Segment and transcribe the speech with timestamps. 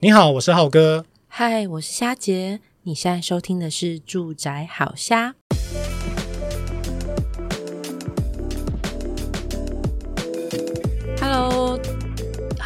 [0.00, 1.04] 你好，我是浩哥。
[1.26, 2.60] 嗨，我是虾姐。
[2.84, 5.34] 你现在收听的是《住宅好虾》。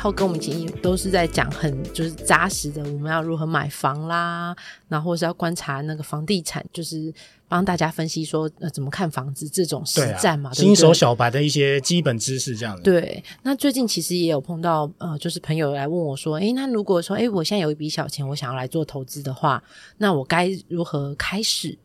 [0.02, 4.52] 浩哥，我们今天都是在讲很就是扎实的，我们要如何买房啦，
[4.88, 7.14] 然后或是要观察那个房地产，就是。
[7.46, 12.82] 帮大家分析说，呃，怎么看房子这种实战嘛，新手小白的一些基本知识这样子。
[12.82, 19.62] 对，那最近其实也有碰到，呃，就是朋友来问我说，诶，那如果说，诶，我现在有一笔小钱，我想要来做投资的话，
[19.98, 21.76] 那我该如何开始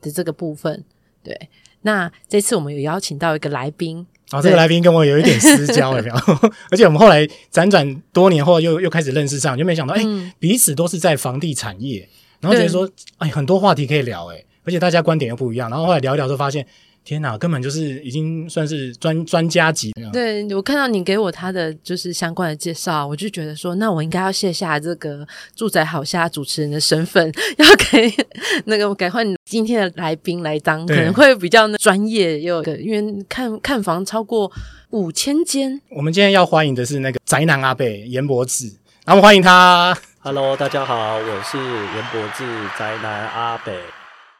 [0.00, 0.84] 的这个部分？
[1.24, 1.50] 对，
[1.82, 6.14] 那这次我们有邀请到一个来宾，啊、哦，这个来宾跟我有一点私交，有没有？
[6.70, 12.08] 而且我们后来辗转多年后又又开始认识上，就没想到，哎、嗯，彼此都是在房地产业，
[12.40, 14.42] 然后觉得说，哎，很多话题可以聊，哎。
[14.64, 16.66] 而且大家观点又不一样，然后后来聊一聊就发现，
[17.06, 20.10] 天哪，根本就是已经算是专专家级的。
[20.10, 25.24] 对，我看到你给我他的就是相关的介绍，我就觉得说，那我应该要卸下这个
[25.54, 28.12] 住宅好虾主持人的身份， 要给
[28.64, 34.50] 那个改换今天的来宾来当，可能会比较专业又因为看看房超过
[34.90, 35.80] 五千间。
[35.90, 38.72] 我们今天要欢迎的是那个宅男阿贝严伯志，
[39.04, 39.96] 然后欢迎他。
[40.18, 42.44] Hello，大家好，我是严伯志，
[42.76, 43.72] 宅男阿伯。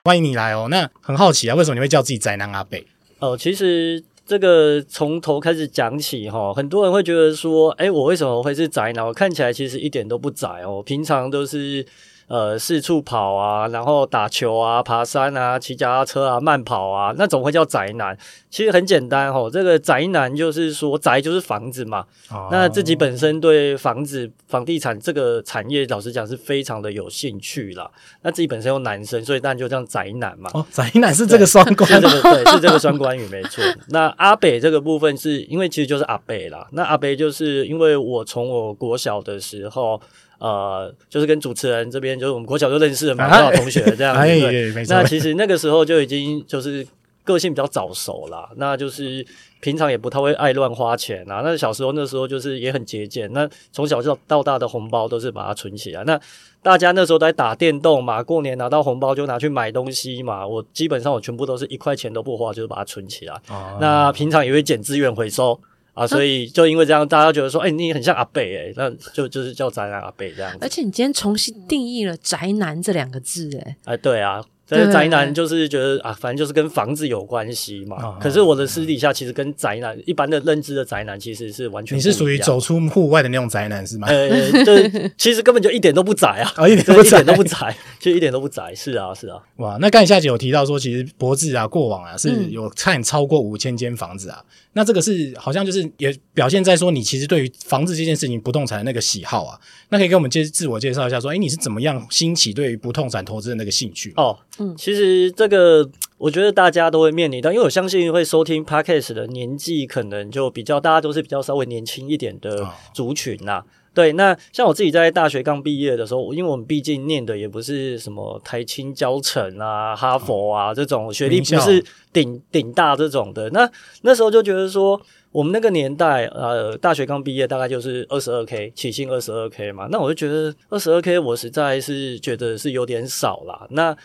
[0.07, 0.69] 欢迎你来哦。
[0.71, 2.87] 那很好奇啊，为什么你会叫自己宅男阿北？
[3.19, 9.05] 哦，其实这个从头开始讲起哈，很多人会觉得说，哎，我为什么会是宅男？
[9.05, 11.85] 我看起来其实一点都不宅哦，平常都是。
[12.29, 18.19] 呃，四处跑啊，然后打球啊，爬山啊，骑脚踏车啊，慢跑啊，那总会叫宅男。
[18.51, 22.05] 其实很简单哦，这个宅男就是说宅就是房子嘛。
[22.31, 22.49] 哦。
[22.51, 27.89] 那自己本身对房子、房地产这个产业，老实讲是非常的有兴趣啦。
[28.23, 30.51] 那自己本身又男生，所以当然就这样宅男嘛。
[30.53, 33.63] 哦，宅男是这个双关，是这个对，是这个双关语没错。
[33.91, 36.67] 那阿北这个部分是因为其实就是阿北啦。
[36.73, 40.01] 那阿北就是因为我从我国小的时候。
[40.39, 44.85] 呃，就是跟主持人这边，就是我们国小就认识的嘛，很好同学这样子。
[44.89, 46.87] 那其实那个时候就已经就是
[47.25, 49.27] 个性比较早熟啦，那就是
[49.61, 51.41] 平常也不太会爱乱花钱啊。
[51.43, 56.05] 那小时候那时候就是也很节俭，那从小就到大的红包都是把它存起来。
[56.05, 56.21] 那
[56.63, 60.47] 大家那时候都在打电动嘛，过年拿到红包就拿去买东西嘛。
[60.47, 63.35] 我基本上我全部都是一块钱都不花，就是把它存起来。
[63.49, 63.79] 哦。
[63.81, 65.59] 那平常也会捡资源回收。
[65.97, 70.59] 啊，所以就因为这样，大家觉得说，哎、欸，你很像阿贝哎，那就就是叫宅男阿贝这样子。
[70.61, 74.45] 而且你今天重新定义了“宅男”这两个字，哎，哎，对啊。
[74.69, 77.97] 但是宅男就是觉得啊，反正就是跟房子有关系嘛。
[78.03, 82.09] 哦、可是我的私底下其实跟宅男、嗯、一般的认知的宅男其实是完全不一样。
[82.09, 84.09] 你是属于走出户外的那种宅男是吗？
[84.09, 84.29] 呃，
[84.65, 88.75] 对， 其实根本就一点都不宅啊，哦、一点都不宅，一点都不宅，其实一点都不宅。
[88.75, 89.39] 是啊，是啊。
[89.57, 94.51] 哇，那刚才夏姐有提到说，其实博智啊，过往啊是有看超过五千间房子啊、嗯。
[94.73, 99.59] 那这个是好像就是也表现在说，你其实对于房子这件事情、不动产的那个喜好啊。
[99.91, 104.13] 那可以给我们介自我介绍一下，说，哎，你是怎么样兴起对于不动产投资的那个兴趣？
[104.17, 105.27] 哦，嗯，其实。
[105.37, 105.87] 这个
[106.19, 113.65] 我觉得大家都会面临到，因为我相信会收听 Podcast 的年纪可能就比较，大家都是比较稍微年轻一点的族群呐、啊。
[113.93, 123.51] 对，那像我自己在大学刚毕业的时候，因为我们毕竟念的也不是什么台清交成啊、哈佛啊这种学历，不是顶顶大这种的。
[123.51, 123.71] 那
[124.03, 125.01] 那时候就觉得说，
[125.33, 129.89] 我们那个年代，呃，大学刚毕业大概就是二十二 K 起薪二十二 K 嘛。
[129.91, 133.67] 那我就觉得二十二 K 我实在是觉得是有点少啦。
[133.71, 133.97] 那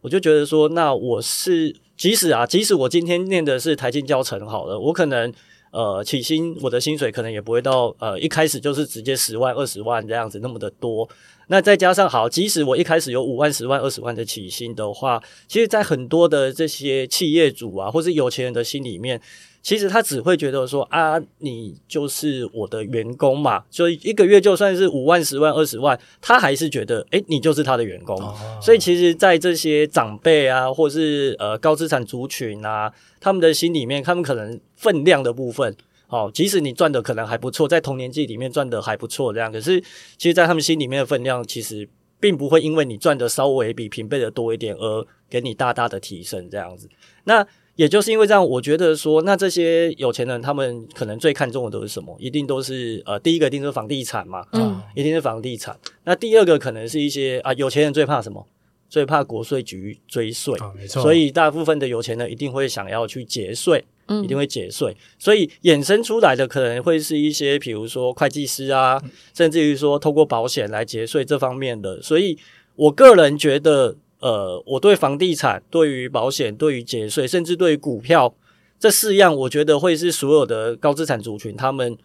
[0.00, 5.32] 我就觉得说，那我是即使啊，即使我今天念的是台经教程好了，我可能
[5.72, 11.08] 呃起薪我的薪水可能也不会到呃一开始就是直接十万二十万这样子那么的多。
[11.48, 19.20] 那再加上好，即使我一开始有五万十万二十万的起薪的话，其实，在很多的这些企业主啊，或是有钱人的心里面。
[19.62, 28.16] 其实他只会觉得说啊，你就是我的员工嘛，所以一个月就算是五万、十万、二十万，他还是觉得，诶，你就是他的员工。
[28.18, 28.34] 哦。
[28.62, 32.90] 所以其实，在这些长辈啊，或是呃高资产族群啊，
[33.20, 35.76] 他们的心里面，他们可能分量的部分，
[36.08, 39.78] 哦，即使你赚的可能还不错，在同年纪里面赚的还不错这样，可是
[40.16, 41.86] 其实，在他们心里面的分量，其实
[42.18, 46.88] 并不会因为你赚的稍微比平辈的多一点而给你大大的提升这样子。
[47.24, 47.46] 那。
[47.80, 52.14] 也就是因为这样，我觉得说，那这些有钱人他们可能最看重的都是什么？
[52.20, 55.74] 一定都是呃，第一个一定是房地产嘛，嗯，一定是房地产。
[56.04, 58.46] 那第二个可能是一些啊，有钱人最怕什么？
[58.90, 61.00] 最怕国税局追税，哦，没错。
[61.00, 64.94] 所以大部分的有钱人一定会想要去节税，嗯，一定会节税。
[65.18, 69.02] 所以衍生出来的可能会是一些，比如说会计师啊，
[69.34, 72.02] 甚至于说透过保险来节税这方面的。
[72.02, 72.36] 所以
[72.76, 73.96] 我个人觉得。
[74.20, 78.34] 呃，我对房地产、对于保险、对于节税，甚至对于股票
[78.78, 81.96] 这四样，我觉得会是所有的高资产族群他们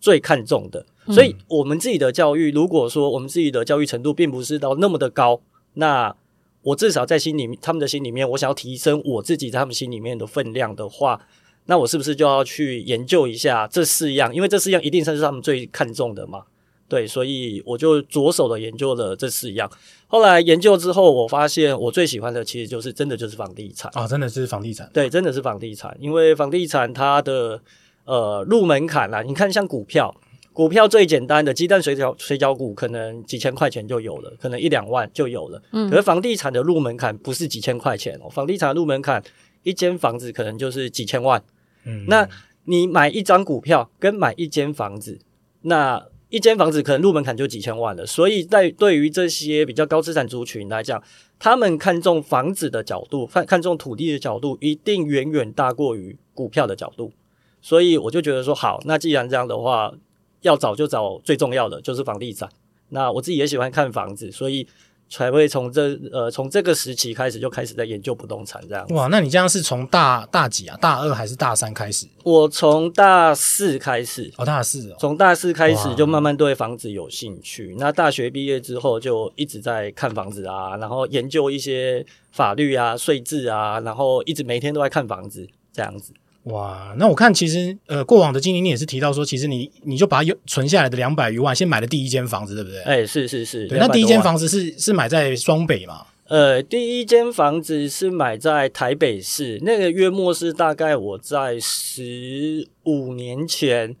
[0.00, 0.84] 最看重的。
[1.06, 5.40] 所以我们自己的教育，如果说我们自己的教育程度并不是到那么的高，
[5.74, 6.14] 那
[6.62, 11.20] 我至少在心里面，他们的心里面，我想要提升我自己在他们心里面的分量的话，
[11.66, 14.34] 那我是不是就要去研究一下这四样？
[14.34, 16.42] 因为这四样一定算是他们最看重的嘛。
[16.88, 19.70] 对，所以我就着手的研究了这四样。
[20.12, 24.90] 后来研究之后，我发现我最喜欢的其实就是真的就是房地产啊，真的是房地产。
[24.92, 27.62] 对，真的是房地产，因为房地产它的
[28.04, 30.12] 呃入门槛啦，你看像股票，
[30.52, 35.62] 股票最简单的鸡蛋水饺水饺股，可能几千块钱就有了，可能一两万就有了。
[35.70, 39.22] 嗯，可是房地产的入门槛不是几千块钱哦，房地产的入门槛
[39.62, 41.40] 一间房子可能就是几千万。
[41.84, 42.28] 嗯，那
[42.64, 45.20] 你买一张股票跟买一间房子，
[45.62, 51.02] 那一间房子可能入门槛就几千万了，所以在对于这些比较高资产族群来讲，
[51.38, 57.12] 他们看重房子的角度，看看重土地的角度，一定远远大过于股票的角度。
[57.60, 59.92] 所以我就觉得说，好，那既然这样的话，
[60.40, 62.48] 要找就找最重要的，就是房地产。
[62.88, 64.66] 那我自己也喜欢看房子，所以。
[65.10, 68.86] 才会从这呃从这个时期开始就开始在研究不动产这样。
[68.90, 70.78] 哇，那你这样是从大大几啊？
[70.80, 72.06] 大二还是大三开始？
[72.22, 74.32] 我从大四开始。
[74.36, 74.96] 哦，大四哦。
[75.00, 77.74] 从大四开始就慢慢对房子有兴趣。
[77.76, 86.12] 那大学毕业之后就一直在看房子啊，然后研究一些法律啊、税制啊，然后一直每天都在看房子这样子。
[86.44, 92.80] 哇，那我看其实呃，过往的经历你也是提到说，其实你你就把有存下来的两百余万，先买了第一间房子，对不对？
[92.80, 93.68] 哎、欸，是是是。
[93.68, 96.06] 对，那第一间房子是是买在双北嘛？
[96.28, 103.94] 呃，第一间房子是买在台北市，那个约莫是大概我在十五年前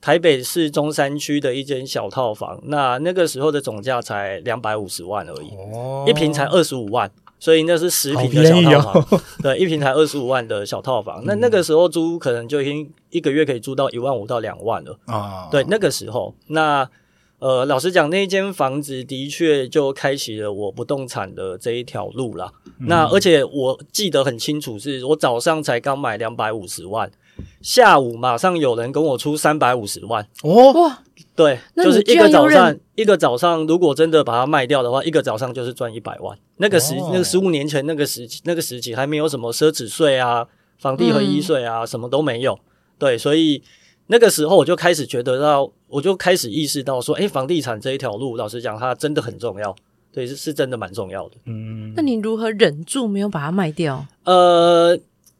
[0.00, 7.10] 台北市中山区的一间小套房，那那个时候的总价才两百五十万而已，哦，一平才二十五万。
[7.40, 11.22] 所以那是十平的小套房，哦、 对，一平才二十五万的小套房。
[11.22, 15.48] 嗯、那那个时候租可能就已经一个月可以租到一万五到两万了啊。
[15.50, 16.88] 对，那个时候，那
[17.38, 22.52] 呃，老实讲，那一间房子的确就开启了我不动产的这一条路啦。
[22.80, 27.08] 嗯、那而且我记得很清楚，是我早上才刚买两百五十万，
[27.62, 30.72] 下午马上有人跟我出三百五十万哦。
[30.72, 30.98] 哇
[31.38, 36.36] 对，就是一个早上，一个早上，如果真的把它卖掉的话，一个早上就是赚一百万。
[36.56, 40.44] 那个时，哦、那个十五年前那个时期，那个时期还没有什么奢侈税啊、
[40.80, 42.58] 房地合一税啊，嗯、什么都没有。
[42.98, 43.62] 对，所以
[44.08, 49.72] 那个时候我就开始觉得到，我就开始意识到说，哎，房地产这一条路，老实讲，它真的很重要。
[50.10, 51.36] 对，是是真的蛮重要的。
[51.44, 54.04] 嗯，那你如何忍住没有把它卖掉？
[54.24, 54.98] 呃。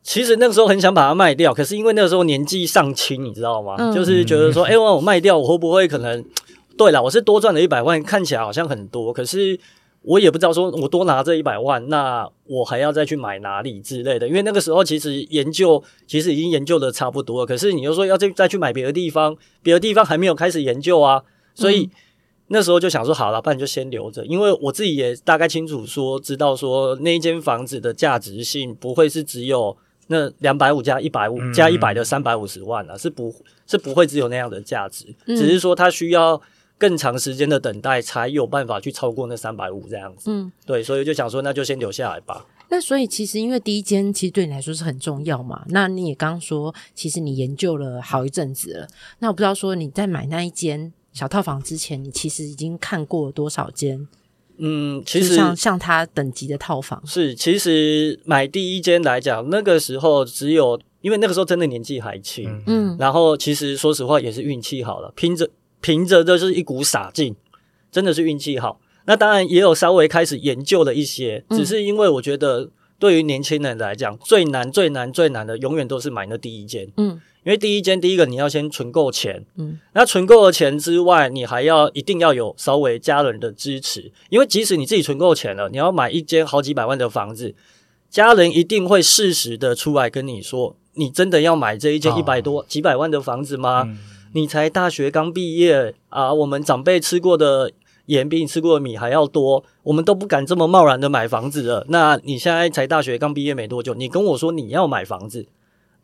[0.08, 3.76] 其实那个时候很想把它卖掉，可是因为那个时候年纪尚轻，你知道吗？
[3.78, 6.24] 嗯、就是觉得说，哎、欸，我卖掉，我会不会可能？
[6.78, 9.60] 对了，我是多赚了一百万，看起来好像很多，可是
[10.00, 14.26] 我也不知道说，我多拿这一百万，那我还要再去买哪里之类的？
[14.26, 21.22] 因为那个时候其实研究其实已经研究的差不多了，可是你又说要再再去买别的地方，别的地方还没有开始研究啊，
[21.54, 21.90] 所以、嗯、
[22.46, 29.76] 那时候就想说，好了，不然就先留着，因为我自己也大概清楚说，知道说那一间房子的价值性不会是只有。
[30.08, 33.34] 那两百五加一百五加一百的三百五十万啊，是不，
[33.66, 36.40] 是不会只有那样的价值，嗯、只是说它需要
[36.76, 40.30] 更长时间的等待，才有办法去超过那三百五这样子。
[40.30, 42.46] 嗯，对，所以就想说，那就先留下来吧。
[42.70, 45.64] 那所以其实因为第一间其实对你来说是很重要嘛。
[45.68, 48.88] 那你也刚刚说，其实你研究了好一阵子了。
[49.20, 54.06] 那我不知道说你在买那一间小套房之前，你其实已经看过了多少间？
[54.58, 57.00] 嗯，其实像像他等级的套房。
[57.06, 65.48] 是，其实买第一间来讲，那个时候只有，因为那个时候真的年纪还轻，嗯，然后其实说实话也是运气好了，凭着
[65.80, 67.34] 凭着就是一股傻劲，
[67.90, 68.80] 真的是运气好。
[69.06, 77.20] 那当然也有稍微开始研究了一些，只是因为我觉得对于年轻人来讲，最难最难最难的永远都是买那第一间，嗯。
[77.44, 87.54] 因为第一间，第一个你要先存够钱，嗯，那存够了钱之外，你还要一定要有稍微家人的支持，因为即使你自己存够钱了，你要买一间好几百万的房子，
[88.10, 93.84] 家人一定会适时的出来跟你说，你真的要买这一间一百多、哦、几百万的房子吗？
[93.86, 93.96] 嗯、
[94.34, 97.72] 你才大学刚毕业啊，我们长辈吃过的
[98.08, 101.86] 盐比你吃过的米还要多，我们都不敢这么贸然的买房子了。
[101.88, 105.46] 那你现在才大学刚毕业没多久，你跟我说你要买房子，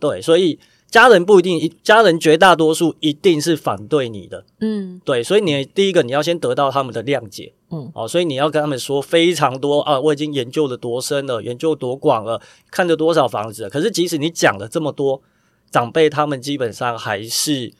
[0.00, 0.58] 对，所以。
[0.90, 15.20] 家人不一定，家人绝大多数一定是反对你的，嗯，对，所以你第一个你要先得到他们的谅解，嗯，哦，所以你要跟他们说非常多啊，我已经研究了多深了，研究多广了，看了多少房子了，可是即使你讲了这么多，
[15.68, 17.72] 长辈他们基本上还是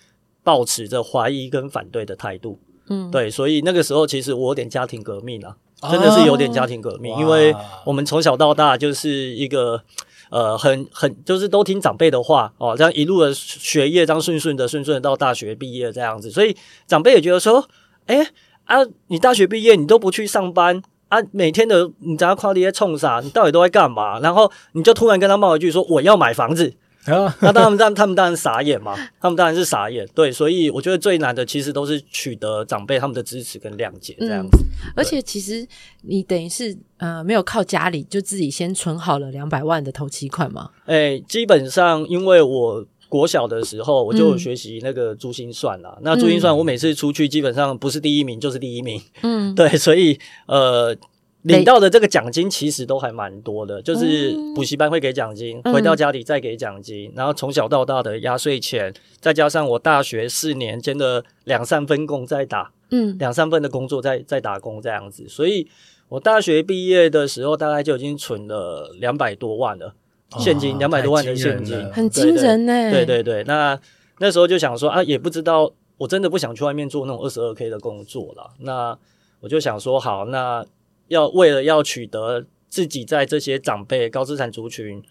[0.43, 5.57] 保持着怀疑跟反对的态度，嗯，对，所以那个时候其实我有点家庭革命啊，
[5.91, 9.83] 真的是有点家庭革命，哦，因为我们从小到大就是一个。
[10.31, 16.57] 呃很很就是都听长辈的话哦，这样一路的学业这样顺顺的顺顺的到大学毕业这样子，所以
[16.89, 17.65] 长辈也觉得说，
[18.07, 18.27] 哎
[18.65, 24.19] 啊，你大学毕业你都不去上班啊，每天的你在夸你在冲啥，你到底都在干嘛？
[24.19, 26.75] 然后你就突然跟他冒一句说我要买房子。
[27.41, 30.09] 那当然，让他们当然傻眼嘛， 他们当然是傻眼。
[30.15, 34.59] 对，所以我觉得最难的其实都是取得长辈他们的支持跟谅解这样子。
[34.63, 35.67] 嗯、而且其实
[36.03, 40.71] 你等于是呃没有靠家里，就自己先存好了两百万的头期款嘛。
[40.87, 45.95] 哎、欸，基本上因为我国小的时候我就有学习那个珠心算啦。
[45.99, 49.01] 嗯、那珠心算我每次出去基本上不是第一名就是第一名。
[49.23, 50.97] 嗯， 对，所以呃。
[51.45, 65.69] 领到的这个奖金其实都还蛮多的，就是补习班会给奖金，回到家里再给奖金，然后从小到大的压岁钱，再加上我大学四年间的两三份工在打，嗯，两三份的工作在在打工这样子，所以
[66.09, 69.95] 我大学毕业的时候大概就已经存了两百多万了，
[70.39, 72.91] 现金两百多万的现金，很惊人呢。
[72.91, 73.79] 对对对，那
[74.19, 78.97] 那时候就想说啊，也不知道，我真的不想去外面做那种二十二 K 的工作了，那
[79.41, 80.65] 我就想说好那。
[81.09, 85.03] 要为了要取得自己在这些长辈高资产族群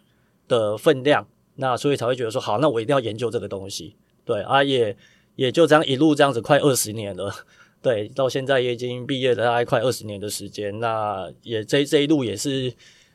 [0.48, 3.96] 的分量，那所以才会觉得说好，那我一定要研究这个东西。
[4.26, 4.96] 对啊，也
[5.36, 7.34] 也就这样一路这样子快二十年了，
[7.82, 12.74] 对，到现在也已经毕业了大概快二十年的时间，那也这这一路也是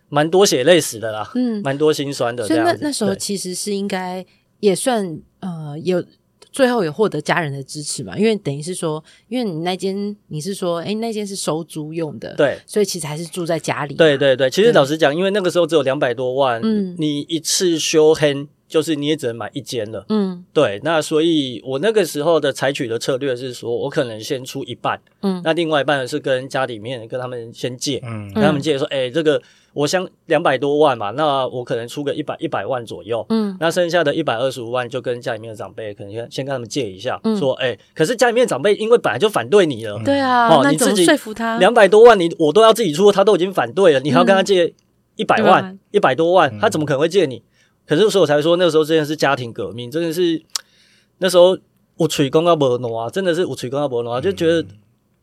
[0.08, 2.46] 蛮多血泪史的啦，嗯，蛮多心酸的。
[2.46, 4.24] 所以那那时候其实是应该
[4.60, 6.04] 也算呃有。
[6.50, 8.18] 最后也获得家人的支持嘛？
[8.18, 13.94] 因为等于是说，因为你那间你是说，诶，那间是收租用的，对，所以其实还是住在家里。
[13.94, 18.48] 对对对，其实老实讲，因为那个时候只有两百多万，嗯，你一次修黑。
[18.68, 29.40] 就是你也只能买一间了，嗯，对，那所以我那个时候的采取的策略是说，我可能先出一半，嗯，那另外一半是跟家里面跟他们先借，嗯，跟他们借说，哎、欸，这个
[29.74, 41.58] 我想两百多万嘛，那我可能出个一百一百万左右，嗯，那剩下的一百二十五万就跟家里面的长辈可能先先跟他们借一下，嗯、说，哎、欸，可是家里面的长辈因为本来就反对你了，对啊，哦，你自己说服他？
[41.58, 44.74] 两百多万你我都要自己出，他都已经反对了，你还要跟他借
[45.16, 47.42] 一百万一百、嗯、多万，他怎么可能会借你？
[47.86, 50.42] 可是，所以我才说那个时候真的是家庭革命，真的是
[51.18, 51.56] 那时候
[51.96, 54.64] 我吹公要不挪啊，真的是我吹公要不挪啊，就觉得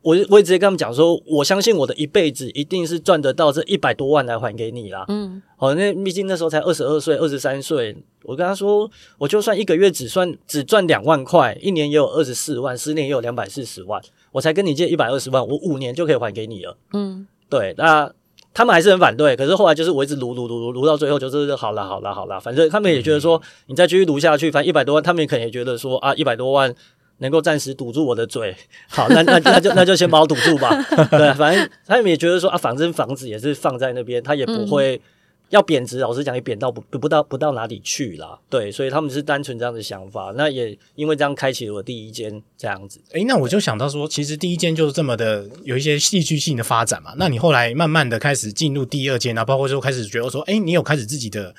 [0.05, 5.03] 我我也直接跟他们讲说，我相信我的一辈子一定是赚得到这一百多万来还给你啦。
[5.07, 13.99] 嗯，好，那毕竟那时候才二十二岁、二十三岁，我跟他说，我就算一个月只算只赚两万块，一年也有二十四万，十年也有两百四十万，
[14.31, 16.77] 我才跟你借一百二十万，我五年就可以还给你了。
[16.93, 18.13] 嗯，对，那。
[18.57, 26.73] 他们还是很反对，可是后来就是我一直撸撸撸撸撸到最后就是好了好了好了，反正他们也觉得说你再继续撸下去，反正一百多万，他们也可能也觉得说啊一百多万
[27.19, 28.55] 能够暂时堵住我的嘴，
[28.89, 30.69] 好，那那那就那就先把我堵住吧，
[31.11, 35.01] 对，反正他们也觉得说啊，反正房子也是放在那边，他也不会。
[35.49, 38.37] 要贬值，老实讲也贬到不不到不到哪里去啦。
[38.49, 40.33] 对，所以他们是单纯这样的想法。
[40.35, 42.99] 那也因为这样开启了我第一间这样子。
[43.11, 47.13] 诶，那我就想到说，其实第一间就是这么的有一些戏剧性的发展嘛。
[47.17, 51.53] 那你后来慢慢的开始进入第二间啊，包括说开始觉得说，诶，你有开始自己的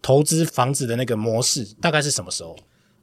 [0.00, 2.56] 投资房子的那个模式，大概是什么时候？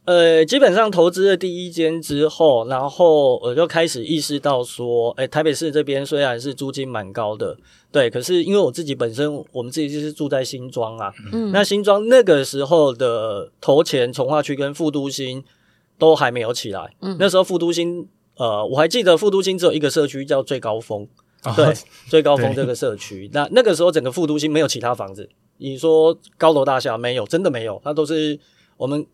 [0.10, 7.56] 呃，基本上投资了第一间之后，然后我就开始意识到说，诶，台北市这边虽然是租金蛮高的，
[7.92, 15.44] 对，可是因为我自己本身，我们自己就是住在新庄啊，嗯，那新庄那个时候的头前从化区跟副都心
[16.00, 21.08] 都还没有起来，嗯，那时候副都心，呃，我还记得副都心只有一个社区叫最高峰，
[21.44, 21.72] 哦、对，
[22.10, 28.40] 最高峰这个社区，那那个时候整个副都心没有其他房子，你说高楼大厦没有，真的没有，它都是
[28.76, 29.06] 我们。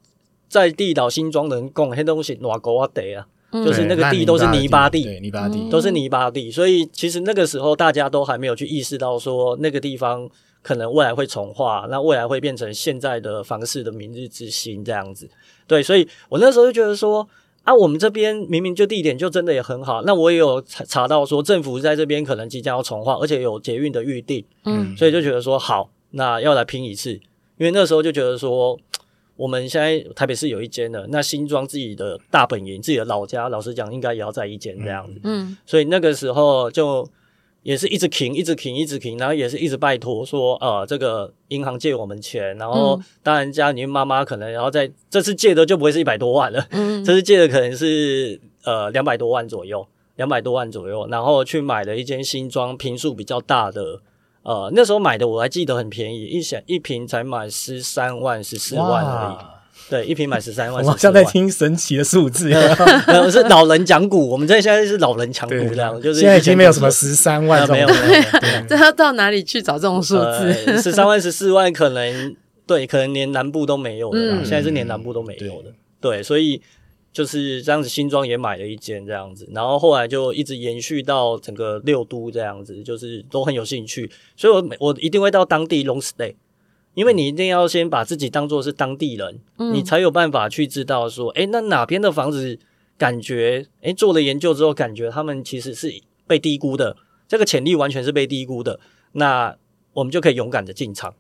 [0.56, 5.70] 在地岛新庄人讲，那东西哪沟啊地啊，就是那个地都是泥巴地，泥巴地。
[5.70, 10.30] 都是泥巴地，所以其实那个时候大家都还没有去意识到说那个地方
[10.64, 15.30] 可能未来会重化，那未来会变成现在的房市的明日之星这样子。
[15.68, 17.28] 对，所以我那时候就觉得说
[17.64, 27.12] 啊，我们这边明明就地点就真的也很好，那我也有查查到说政府在这边可能即将要重划，而且有捷运的预定，嗯，所以就觉得说好，那要来拼一次，
[27.58, 28.80] 因为那时候就觉得说。
[29.36, 35.20] 我们现在台北市有一间了，那新庄自己的大本营、自己的老家，老实讲，应该也要在一间这样子。
[35.24, 37.06] 嗯，所以那个时候就
[37.64, 54.00] 也是一直停，一直停，一直停，然后也是一直拜托说，呃，这个银行借我们钱，然后当然家里面妈妈可能，然后在这次借的就不会是一百多万了，嗯，这次借的可能是呃两百多万左右，两百多万左右，然后去买了一间新庄坪数比较大的。
[54.46, 59.36] 呃，那时候买的我还记得很便宜，一想一瓶才买十三万、十四万而已。
[59.90, 60.84] 对，一瓶买十三万。
[60.84, 62.52] 我好像在听神奇的数字。
[63.08, 68.24] 我，是老人讲股，我们这现在是老人讲股这样，就是现在已经没有什么十三万，没有没有。
[68.70, 70.82] 这要到哪里去找这种数字？
[70.82, 72.36] 十三万、十四万可能
[72.66, 75.70] 对，可能连南部都没有的，嗯、现在是连南部都没有的。
[75.70, 76.62] 嗯、对，所以
[77.16, 86.36] 就是这样子，新庄也买了一间这样子，然后后来就一直延续到整个六都这样子，就是都很有兴趣，所以我我一定会到当地 long stay，
[86.94, 92.60] 因为你一定要先把自己当做是当地人，嗯、你才有办法去知道说，诶，那哪边的房子
[92.98, 95.94] 感觉，诶，做了研究之后感觉他们其实是
[96.28, 96.98] 被低估的，
[97.30, 98.82] 这个潜力完全是被低估的，
[99.14, 99.56] 那
[99.94, 101.16] 我们就可以勇敢的进场。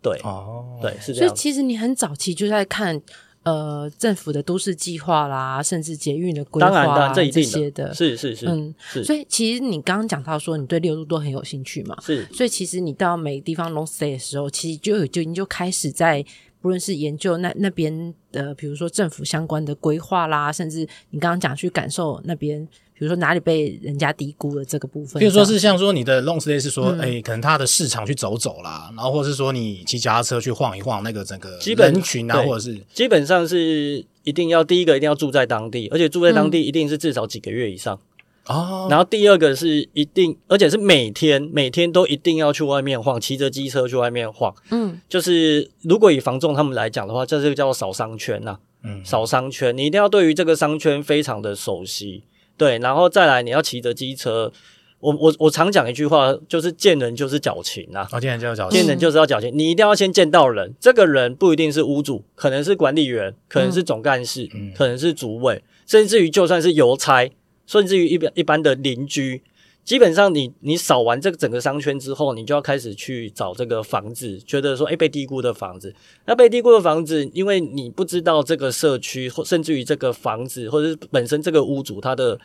[0.00, 1.28] 对哦，对是这样。
[1.28, 3.00] 所以其实你很早期就在看
[3.44, 9.04] 呃政府的都市计划啦，甚至捷运的规划啊，这些的，是是是，嗯，是。
[9.04, 12.26] 所以其实你刚刚讲到说你对六都都很有兴趣嘛，是。
[12.32, 16.24] 所以其实你到每个地方 long stay 的时候，其实就有就已经就开始在
[16.60, 22.68] 不论是研究那那边的，比如说政府相关的规划啦，甚至你刚刚讲去感受那边。
[22.96, 37.98] 比如说哪里被人家低估了这个部分，比如说是像说你的 long stay 是说，哎、嗯欸，可能他的市场去走走啦，然后或者是说你骑脚踏车去晃一晃那个整个人群啊，或者是基本上是一定要第一个一定要住在当地，而且住在当地一定是至少几个月以上
[38.46, 38.86] 哦。
[38.86, 44.54] 嗯、然后第二个是一定，而且是每天每天都一定要去外面晃，骑着机车去外面晃。
[44.70, 48.60] 嗯，就是如果以房仲他们来讲的话，这是个叫做扫商圈呐、啊。
[48.84, 52.22] 嗯，扫商圈，你一定要对于这个商圈非常的熟悉。
[52.56, 54.52] 对，然后再来，你要骑着机车。
[55.00, 58.08] 我我我常讲一句话，就是见人就是矫情啊。
[58.10, 59.50] 哦，见人就是矫情，见人就是要矫情。
[59.52, 67.30] 你一定要先见到人，这个人不一定是屋主，可能是管理员，可能是总干事，嗯、可能是主委，甚至于就算是邮差，
[67.66, 69.42] 甚至于一般一般的邻居。
[69.84, 75.94] 基本上你，你你扫完这个整个商圈之后，你就要开始去找这个房子，觉得说，诶，被低估的房子。
[76.24, 82.40] 那被低估的房子，因为你不知道这个社区，或甚至于这个房子，或者是本身这个屋主他的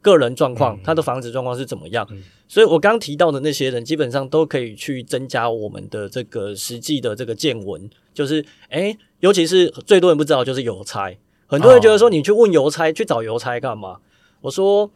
[0.00, 2.08] 个人状况，他的房子状况是怎么样。
[2.46, 7.90] 所以我刚提到的那些人，基本上都可以去增加我们的这个实际的这个见闻。
[8.12, 11.12] 就是，诶，尤其是最多人不知道，就是邮差。
[11.48, 13.96] 很多人觉得说，你去问邮差，去找邮差干嘛？
[14.42, 14.88] 我说。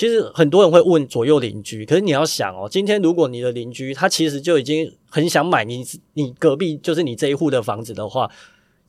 [0.00, 8.30] 其实很多人会问左右邻居，可是你要想哦，今天如果你的邻居他其实就已经很想买你你隔壁就是你这一户的房子的话，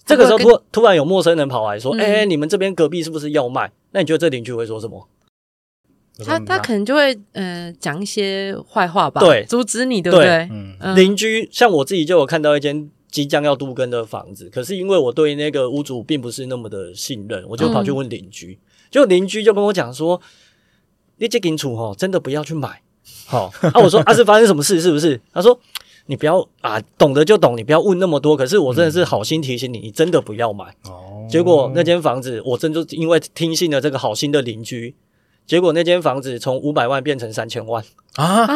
[0.05, 5.05] 这个时候突突然有陌生人跑来说：“哎、嗯，你们这边隔壁是不是要卖？”那你觉得这邻居会说什么？
[6.23, 10.25] 他他可能就会呃讲一些坏话吧，对，阻止你，对不对？
[10.25, 18.57] 对嗯，邻居像我自己就有看到一间即将要都更的房子，可是因为我对那个屋主并不是那么的信任，我就跑去问邻居，
[18.89, 20.21] 就邻居就跟我讲说。
[21.21, 22.81] 你这间厝吼，真的不要去买，
[23.27, 23.79] 好 啊！
[23.83, 25.21] 我说啊，是发生什么事是不是？
[25.31, 25.57] 他说
[26.07, 28.35] 你不要啊，懂得就懂，你不要问那么多。
[28.35, 30.65] 可是我真的是好心提醒你，你真的不要买。
[30.85, 34.95] 哦，结果那间房子，我真就因为听信了这个好心的邻居，
[35.45, 37.83] 结果那间房子从五百万变成三千万
[38.15, 38.55] 啊啊！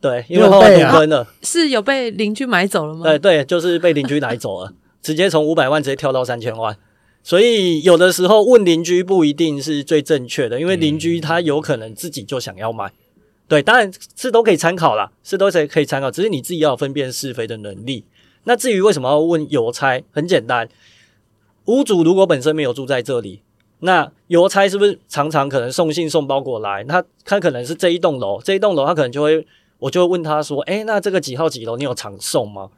[0.00, 3.04] 对，因为后来都分了，是有被邻居买走了吗？
[3.04, 6.76] 对对，就是被邻居买走了， 直接从五百万直接跳到三千万。
[7.22, 18.04] 所以有的时候问邻居不一定是最正确的，因为邻居他有可能自己就想要买，嗯、对，当然是都可以参考啦，是都可以可以参考，只是你自己要有分辨是非的能力。
[18.44, 20.68] 那至于为什么要问邮差，很简单，
[21.66, 23.42] 屋主如果本身没有住在这里，
[23.80, 26.82] 那邮差是不是常常可能送信送包裹来？
[26.84, 29.46] 他他可能是这一栋楼，这一栋楼他可能就会，
[29.78, 32.70] 我就会问他说，诶，那这个几号几楼你有常送吗？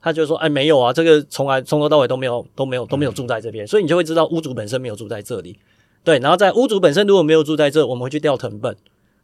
[0.00, 5.58] 他就说：“哎，没有啊，这个从来从头到尾都没有都没有都没有住在这边，所以你就会知道屋主本身没有住在这里。
[6.04, 8.76] 对，然后在屋主本身如果没有住在这，我们会去调謄本。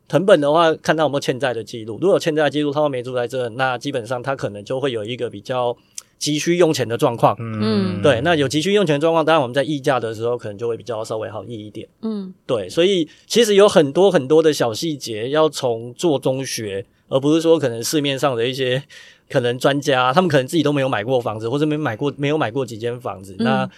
[0.09, 1.99] 謄本的话，看他有没有欠债的记录。
[2.01, 5.77] 如果有欠债的记录，他都没住在这，那基本上他可能就会有一个比较
[6.19, 7.37] 急需用钱的状况。
[7.39, 11.89] 嗯，对，那有急需用钱的状况，当然我们在议价的时候可能就会比较稍微好议一点。
[12.03, 18.83] 嗯，对，所以其实有很多很多的小细节要从做中学，而不是说可能市面上的一些。”
[19.33, 23.35] 可能专家他们可能自己都没有买过房子，或者没买过没有买过几间房子。
[23.39, 23.71] 嗯、那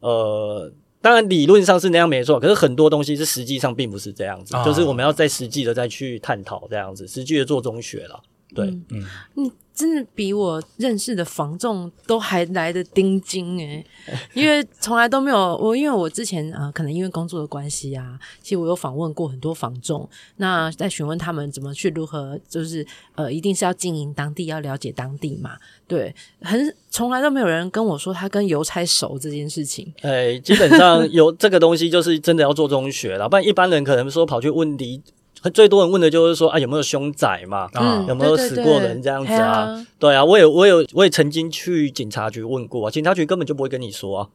[0.00, 8.20] 呃，当然理论上是那样没错，可是很多东西是实际上并不是这样子，哦、就是我们要再实际的再去探讨这样子，实际的做中学了。
[8.54, 9.06] 对，嗯。
[9.36, 13.84] 嗯真的比我认识的房仲都还来得盯紧诶，
[14.32, 20.08] 因为从来都没有我，因为我之前啊、可能因为工作的关系啊，其实我有访问过很多房仲，
[20.38, 22.84] 那在询问他们怎么去如何，就是
[23.14, 29.92] 呃，一定是要经营当地，要了解当地嘛，对，很从来都没有人跟我说他跟邮差熟这件事情。
[30.00, 35.02] 哎，基本上有这个东西就是真的要做中学了，不然一般人可能说跑去问离。
[35.50, 37.68] 最多人问的就是说啊，有没有凶宅嘛？
[37.74, 39.86] 啊，有没有死过人这样子啊？
[39.98, 44.28] 对啊，我也我有我也曾经去警察局问过，啊警察局根本就不会跟你说啊，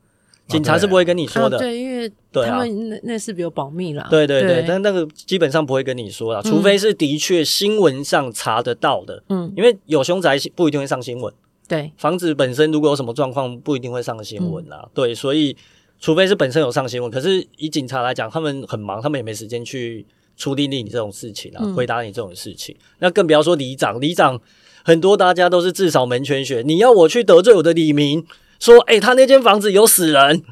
[0.47, 4.07] 警察是不会跟你说的，对，因为他们那那是比较保密啦。
[4.09, 11.33] 对对对，但那个基本上不会跟你说啦，除非是的确新闻上查得到的，嗯，因为有凶宅不一定会上新闻，
[11.67, 14.81] 对，房子本身如果有什么状况，不一定会上新闻啦。
[14.83, 15.55] 嗯、对，所以
[15.99, 20.05] 除非是本身有上新闻，可是以警察来讲，他们很忙，他们也没时间去
[20.37, 22.75] 处理你这种事情啊，嗯、回答你这种事情。
[22.99, 24.39] 那更不要说里长，里长
[24.83, 26.63] 很多大家都是自扫门前雪。
[26.65, 28.25] 你要我去得罪我的李明，
[28.59, 30.43] 说，诶、欸、他那间房子有死人，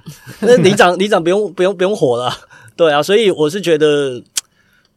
[0.41, 2.31] 那里长里长不用不用不用火了。
[2.75, 4.23] 对啊，所以我是觉得。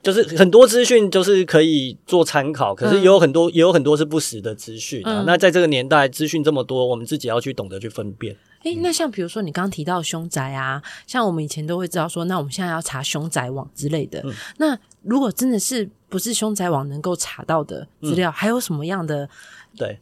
[0.03, 5.23] 就是很多资讯就是可以做参考，可是也有很多、嗯、也有很多是不实的资讯啊。
[5.23, 8.37] 嗯、那在这个年代，资讯这么多，我们自己要去懂得去分辨。
[8.65, 14.21] 诶，那像比如说你刚刚提到凶宅啊，像我们以前都会知道说，那我们现在要查凶宅网之类的。
[14.25, 19.29] 嗯、那如果真的是不是凶宅网能够查到的资料，嗯、还有什么样的
[19.77, 19.99] 对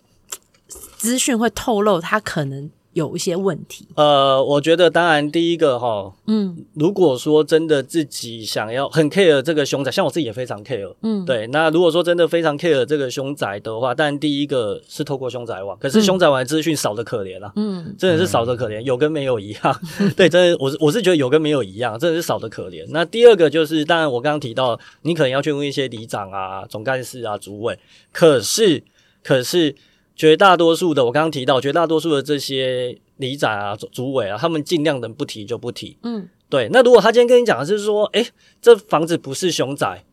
[0.97, 2.71] 资讯会透露它可能？
[2.93, 3.87] 有一些问题。
[3.95, 11.47] 呃，我觉得当然第一个哈，嗯，如果说真的自己想要很 care 这个凶宅，像我自己也非常 care，嗯，对。
[11.49, 19.81] 那如果说真的非常 care 这个凶宅的话，当然第一个是透过凶宅网，可是凶宅网的资讯少的可怜啊，嗯，真的是少的可怜，有跟没有一样。
[20.01, 22.85] 嗯、 对，真的，我是我是觉得有跟没有一样，真的是少的可怜。
[22.91, 27.79] 那第二个就是，当然我刚刚提到，你可能要去问一些里长啊、总干事啊、主委，
[28.13, 28.83] 可是
[29.23, 29.77] 可是。
[30.21, 35.97] 绝大多数的，我刚刚提到，绝大多数的这些里长啊、主委啊，他们尽量能不提就不提。
[36.03, 36.69] 嗯，对。
[36.71, 38.27] 那如果他今天跟你讲的是说，诶，
[38.61, 40.05] 这房子不是凶宅，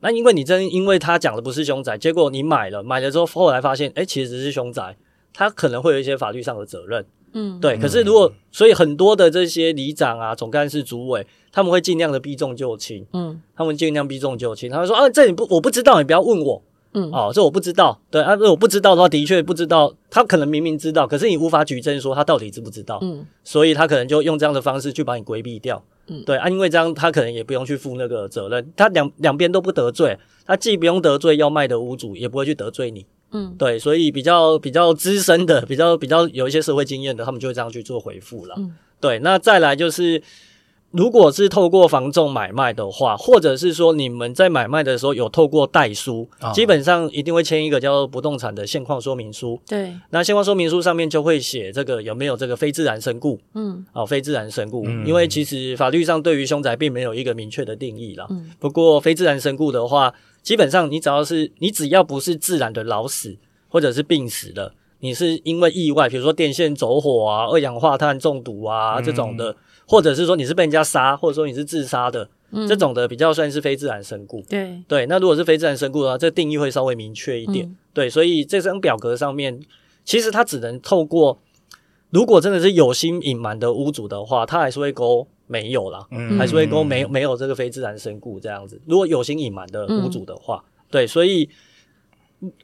[0.00, 4.98] 那因为你真因为他讲的不是凶宅，结果你买了，买了之后后来发现，诶，其实是凶宅，
[5.32, 7.06] 他可能会有一些法律上的责任。
[7.32, 7.78] 嗯，对。
[7.78, 13.06] 可是如果，所以很多的这些里长啊、总干事、主委，他们会尽量的避重就轻。
[13.14, 16.62] 嗯，他们尽量避重就轻，他会说啊，这你不，我不知道，你不要问我。
[16.94, 40.22] 嗯，哦，这我不知道，对啊，这我不知道的话，的确不知道，他可能明明知道，可是你无法举证说他到底知不知道，嗯，所以他可能就用这样的方式去把你规避掉，嗯，对啊，因为这样他可能也不用去负那个责任，他两两边都不得罪，他既不用得罪要卖的屋主，也不会去得罪你，嗯，对，所以比较比较资深的，比较比较有一些社会经验的，他们就会这样去做回复了，嗯，对，那再来就是。
[40.94, 49.60] 如果是透过房仲买卖的话，或者是说你们在买卖的时候有透过代书，哦、基本上一定会签一个叫做不动产的现况说明书。
[49.66, 53.40] 对，那现况说明书上面就会写这个有没有这个非自然身故。
[53.54, 58.28] 嗯，哦，非自然身故，嗯、因为其实法律上对于凶宅并没有一个明确的定义啦。
[58.30, 63.36] 嗯，不过非自然身故的话，基本上你只要是你只要不是自然的老死
[63.68, 69.56] 或者是病死的，你是因为意外，比如说电线走火啊、二氧化碳中毒啊、嗯、这种的。
[69.86, 74.42] 或者是说你是被人家杀，或者说你是自杀的，嗯、这种的比较算是非自然身故。
[74.42, 77.66] 对对，那如果是非自然身故的话，这定义会稍微明确一点。
[77.66, 79.60] 嗯、对，所以这张表格上面，
[80.04, 81.38] 其实它只能透过，
[82.10, 88.80] 如果真的是有心隐瞒的屋主的话，他还是会勾没有啦，嗯、还是会勾没没有这个非自然身故这样子。
[88.86, 91.48] 如果有心隐瞒的屋主的话，嗯、对，所以。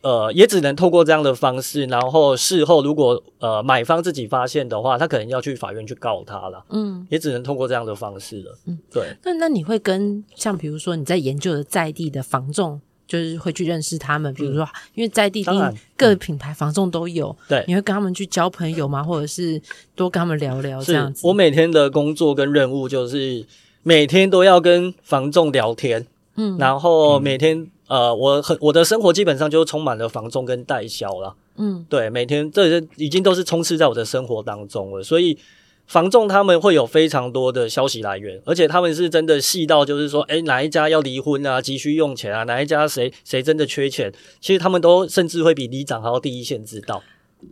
[0.02, 6.64] 呃，也只能透过这样的方式，然后事后如果呃买方自己发现的话，他可能要去法院去告他了。
[6.70, 8.58] 嗯，也只能通过这样的方式了。
[8.66, 9.16] 嗯，对。
[9.24, 19.02] 那那你会跟像比如说你在研究的在地的房仲，就是会去认识他们，比如说、嗯、因为在地定各品牌房仲都有，对、嗯，你会跟他们去交朋友吗？
[19.02, 19.60] 或者是
[19.94, 21.26] 多跟他们聊聊这样子？
[21.26, 23.44] 我每天的工作跟任务就是
[23.82, 27.70] 每天都要跟房仲聊天，嗯，然后每天。
[27.90, 35.02] 嗯呃，我很我的生活基本上就充满了房仲跟代销了，嗯，对，每天这些已经都是充斥在我的生活当中了。
[35.02, 35.36] 所以
[35.88, 47.02] 房仲他们会有非常多的消息来源，而且他们是真的细到就是说，诶，哪一家要离婚啊，急需用钱啊，哪一家谁谁真的缺钱，其实他们都甚至会比里长还要第一线知道。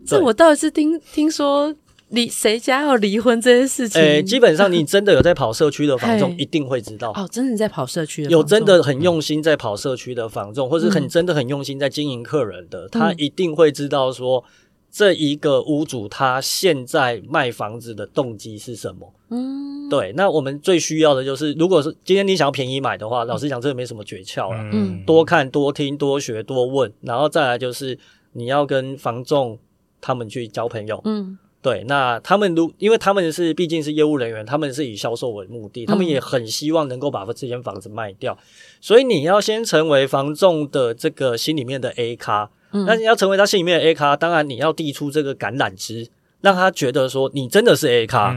[0.06, 1.74] 这我倒是听听说。
[2.10, 4.00] 离谁家要离婚这件事情？
[4.00, 7.10] 诶、欸，基本上你真的有在跑社区的房仲， 一定会知道。
[7.12, 14.42] 哦，真的在跑社区的，有真的很用心在跑社区的房仲，嗯、或是很真的很用心在经营客人的，嗯、他一定会知道说，
[14.90, 19.12] 这一个屋主他现在卖房子的动机是什么。
[19.30, 20.14] 嗯，对。
[20.16, 24.70] 那我们最需要的就是，如果是今天你想要便宜买的话，老实讲，这个没什么诀窍了。
[24.72, 27.98] 嗯，多看多听多学多问，然后再来就是
[28.32, 29.58] 你要跟房仲
[30.00, 30.98] 他们去交朋友。
[31.04, 31.36] 嗯。
[31.60, 38.38] 对，那他们如因为他们是毕竟是业务人员，他们是以销售为目的，他们也很希望能够把这间房子卖掉，
[38.80, 46.08] 所以你要先成为房仲的这个心里面的 A 咖，那你要成为他心里面的 A 咖，当然你要递出这个橄榄枝，
[46.40, 48.36] 让他觉得说你真的是 A 咖，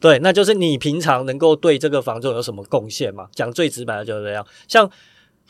[0.00, 3.26] 对，那就是你平常能够对这个房仲有什么贡献嘛？
[3.34, 4.90] 讲最直白的就是这样，像。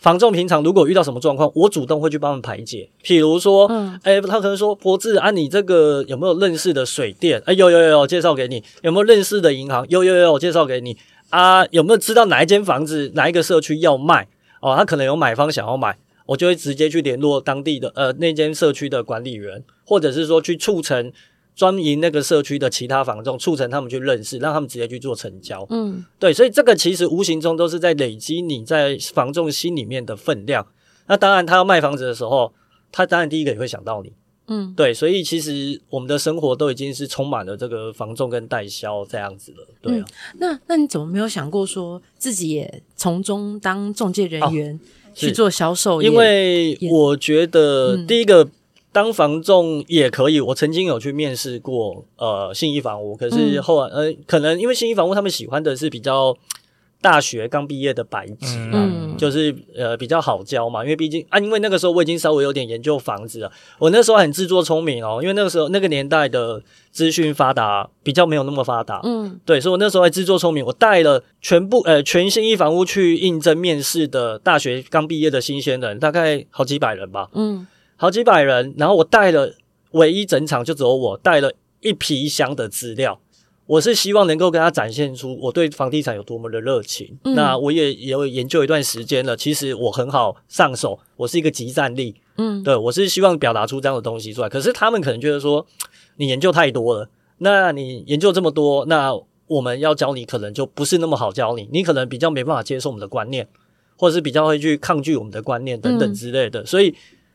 [0.03, 2.91] 房仲平常如果遇到什么状况，我主动会去帮他们排解。
[3.05, 7.39] 譬如说，嗯，哎、欸，他可能说，博智啊，你这个有没有认识的水电？
[7.47, 8.65] 哎、欸，有有有有，介绍给你。
[8.83, 9.87] 有没有认识的银行？
[9.89, 10.97] 有有有，我介绍给你。
[11.31, 14.27] 啊，有没有知道哪一间房子、哪一个社区要卖？
[14.61, 15.97] 哦，他可能有买方想要买。
[16.27, 21.13] 我就会直接去联络当地的呃那间社区的管理员，或者是说去促成
[21.55, 25.67] 专营那个社区的其他房仲，促成他们去认识，让他们直接去做成交。
[25.71, 30.67] 嗯，对，所以这个其实无形中都是在累积你在房仲心里面的分量。
[31.07, 32.53] 那当然，他要卖房子的时候，
[32.91, 34.13] 他当然第一个也会想到你。
[34.49, 39.69] 嗯，对，所以其实我们的生活都已经是充满了这个房仲跟代销这样子了。
[39.81, 44.75] 对啊，嗯、那那你怎么没有想过说自己也从中当中介人员？
[44.75, 44.81] 哦
[45.15, 48.49] 去做销售，因为我觉得第一个
[48.93, 50.41] 当房仲也可以。
[50.41, 56.37] 我曾经有去面试过，呃，信义房屋，可是后来，呃，可能因为信义房屋他们喜欢的是比较。
[57.03, 63.51] 大学刚毕业的白纸，嗯，就是呃比较好教嘛，因为毕竟啊，因为那个时候我已经稍微有点研究房子了，
[63.81, 77.67] 我那时候很自作聪明哦，因为那个时候那个年代的资讯发达比较没有那么发达，嗯，对，所以我那时候还自作聪明，我带了全部呃全信义房屋去应征面试的大学刚毕业的新鲜人，大概好几百人吧，嗯，
[78.03, 79.55] 好几百人，然后我带了
[79.93, 83.21] 唯一整场就只有我带了一皮箱的资料。
[83.65, 87.17] 我是希望能够跟他展现出我对房地产有多么的热情。
[87.23, 92.17] 嗯、那我也也有研究一段时间了，其实我很好上手，我是一个集战力。
[92.39, 94.49] 嗯，对，我是希望表达出这样的东西出来。
[94.49, 95.65] 可是他们可能觉得说，
[96.17, 99.15] 你研究太多了，那你研究这么多，那
[99.47, 103.47] 我们要教你可能就不是那么好教你，你可能比较没办法接受我们的观念，
[103.97, 106.63] 或者是比较会去抗拒我们的观念等等之类的。
[106.63, 106.93] 嗯、所以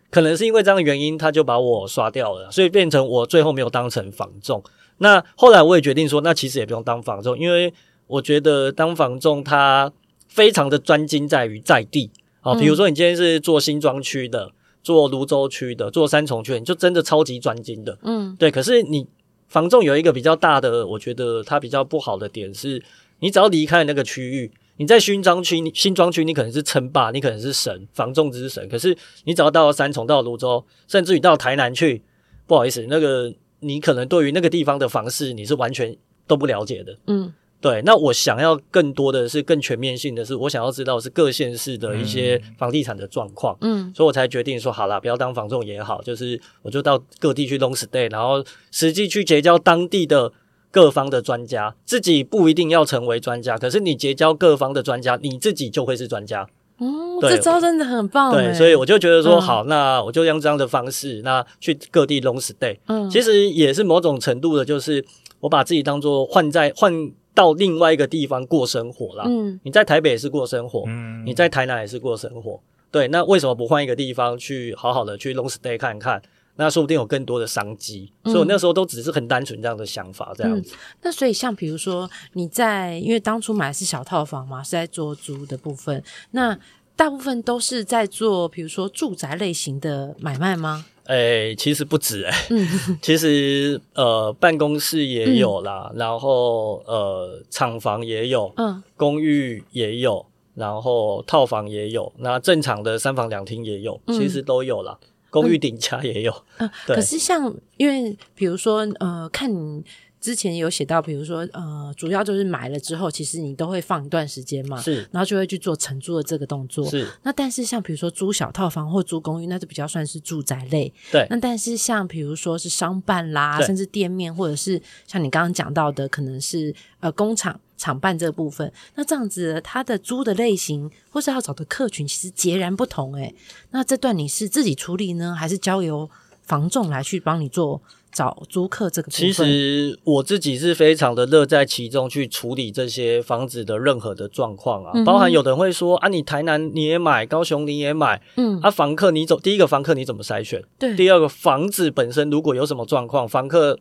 [0.10, 4.64] 可能是因为这样的原因，他就把我刷掉了，所以变成我最后没有当成房仲。
[5.00, 7.74] 那后来我也决定说，那其实也不用当房仲，因为
[8.08, 9.92] 我觉得当房仲他
[10.28, 12.10] 非常的专精在于在地
[12.42, 18.50] 啊，比如说你今天是做新庄区的，做泸州区的，做三重区，你就真的超级专精的，嗯，对。
[18.50, 19.06] 可是你
[19.48, 22.82] 房仲有一个比较大的，我觉得它比较不好的点是，
[23.20, 28.68] 你只要离开那个区域，你在新庄区、新庄区，你可能是称霸，你可能是神，房仲之神。
[28.70, 32.04] 可是你只要到了三重、到了芦洲，甚至于到台南去，
[32.46, 33.34] 不好意思，那个。
[33.60, 37.82] 你可能对于那个地方的房市你是完全都不了解的，嗯，对。
[37.84, 50.32] 那我想要更多的是更全面性的是，我想要知道是各县市的一些房地产的状况，嗯，所以我才决定说好啦，不要当房仲也好，就是我就到各地去 long stay，然后实际去结交当地的
[50.78, 56.48] 各方的专家，自己不一定要成为专家，可是你结交各方的专家，你自己就会是专家。
[56.78, 58.32] 哦，这招真的很棒。
[58.32, 62.78] 对，所以我就觉得说，好，那我就用这样的方式，那去各地 long stay。
[62.86, 65.04] 嗯，其实也是某种程度的，就是
[65.40, 66.94] 我把自己当做换在换
[67.34, 69.24] 到另外一个地方过生活啦。
[69.26, 72.60] 嗯，你在台北也是过生活，嗯，你在台南也是过生活。
[72.92, 76.22] 对，那为什么不换一个地方去好好的去 long stay 看看？
[76.58, 78.12] 那说不定有更多的商机。
[78.26, 80.76] 所以我那时候都只是很单纯这样的想法，这样子。
[81.02, 86.60] 那所以像比如说你在，因为当初买的是小套房嘛，是在做租的部分，那
[86.96, 90.86] 大部分都是在做，比如说住宅类型的买卖吗？
[91.06, 92.68] 诶、欸，其实不止诶、欸，嗯、
[93.02, 104.98] 其实呃，办公室也有啦，嗯、然后呃，厂房也有，嗯，公寓也有，然后套房也有，那正常的三房两厅也有，嗯、其实都有啦。
[105.42, 106.44] 公寓顶家也有。
[106.58, 109.84] 嗯，对可是像因为比如说呃，看你。
[110.20, 117.08] 之前有写到，比如说，呃，主要就是买了之后，其实你都会放一段时间嘛，是，然后就会去做承租的这个动作，是。
[117.22, 121.28] 那但是像比如说租小套房或租公寓，那就比较算是住宅类，对。
[121.30, 133.34] 那但是像比如说是商办啦，甚至店面，或者是像你刚刚讲到的，可能是呃工厂厂办这部分，那这样子它的租的类型或是要找的客群其实截然不同诶。
[133.72, 136.10] 那这段你是自己处理呢，还是交由
[136.42, 137.82] 房仲来去帮你做？
[138.10, 150.64] 找租客这个部分，其实我自己是非常的乐在其中去处理这些房子的任何的状况啊，嗯、包含有的人会说啊，你台南你也买，高雄你也买，嗯，啊，房客你走第一个房客你怎么筛选？
[150.80, 153.78] 对，第二个房子本身如果有什么状况，房客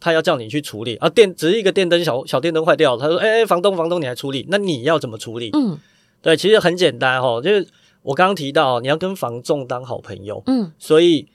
[0.00, 0.96] 他要叫你去处理。
[0.96, 5.50] 啊，电只是一个电灯小小电灯坏掉，他说，哎、欸，房东房东你来处理，那你要怎么处理？
[5.52, 5.78] 嗯，
[6.22, 7.68] 对，其实很简单哈，就是
[8.02, 11.28] 我刚刚提到你要跟房仲当好朋友，嗯，所以。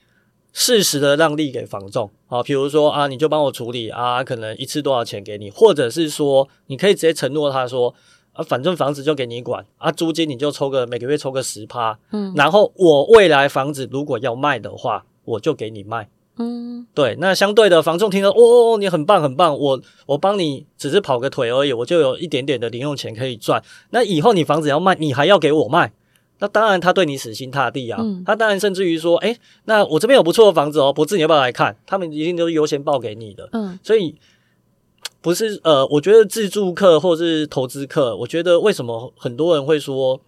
[0.58, 7.94] 适时的让利给房仲，啊，比如说啊，你就帮我处理啊，可能一次多少钱给你，或者是说，你可以直接承诺他说，
[8.32, 25.92] 啊，反正房子就给你管，啊，租金你就抽个每个月抽个十趴，嗯，然后我未来房子如果要卖的话，我就给你卖，嗯，对，那相对的房仲听说，哦，你很棒很棒，我我帮你只是跑个腿而已，我就有一点点的零用钱可以赚，那以后你房子要卖，你还要给我卖。
[26.38, 27.98] 那当然，他对你死心塌地啊。
[27.98, 33.48] 嗯、他当然甚至于说：“诶、欸，那我这边有不错的房子哦，不是你要不要来看？”他们一定都是优先报给你的。
[33.52, 34.14] 嗯，所以
[35.22, 40.20] 不是呃，我觉得自住客或是投资客，我觉得为什么很多人会说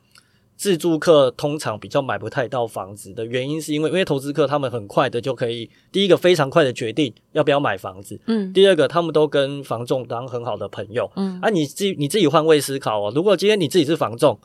[0.58, 14.36] 自住客通常比较买不太到房子的原因，是因为因为投资客他们很快的就可以第一个非常快的决定要不要买房子，嗯，第二个他们都跟房仲当很好的朋友，嗯，啊，你自己你自己换位思考哦，如果今天你自己是房仲，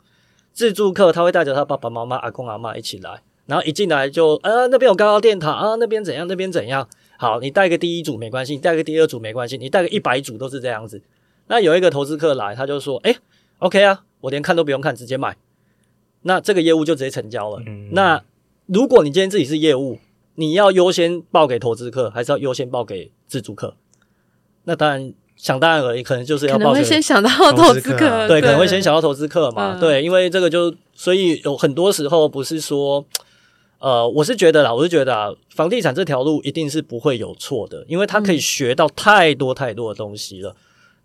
[0.52, 11.02] 自住客他会带着他爸爸妈妈、阿公阿嬷一起来，然后一进来就啊那边有高高电塔啊那边怎样那边怎样，好，你带个第一组没关系，你带个第二组没关系，你带个一百组都是这样子。
[11.48, 13.16] 那有一个投资客来，他就说，诶
[13.58, 15.36] ，OK 啊，我连看都不用看，直接买。
[16.24, 17.62] 那这个业务就直接成交了。
[17.66, 18.22] 嗯、那
[18.66, 19.98] 如果你今天自己是业务，
[20.34, 23.76] 你要优先报给投资客，还是要优先报给自主客？
[24.64, 29.76] 那当然，想当然而已，可能就是要报给可能会先想到投资客，客对，可能会先想到投资客嘛。
[29.76, 33.04] 嗯、对，因为这个就所以有很多时候不是说，
[33.78, 40.56] 呃，我是觉得啦，我是觉得啊，房地产这条路一定是不会有错的，因为它可以学到太多太多的东西了。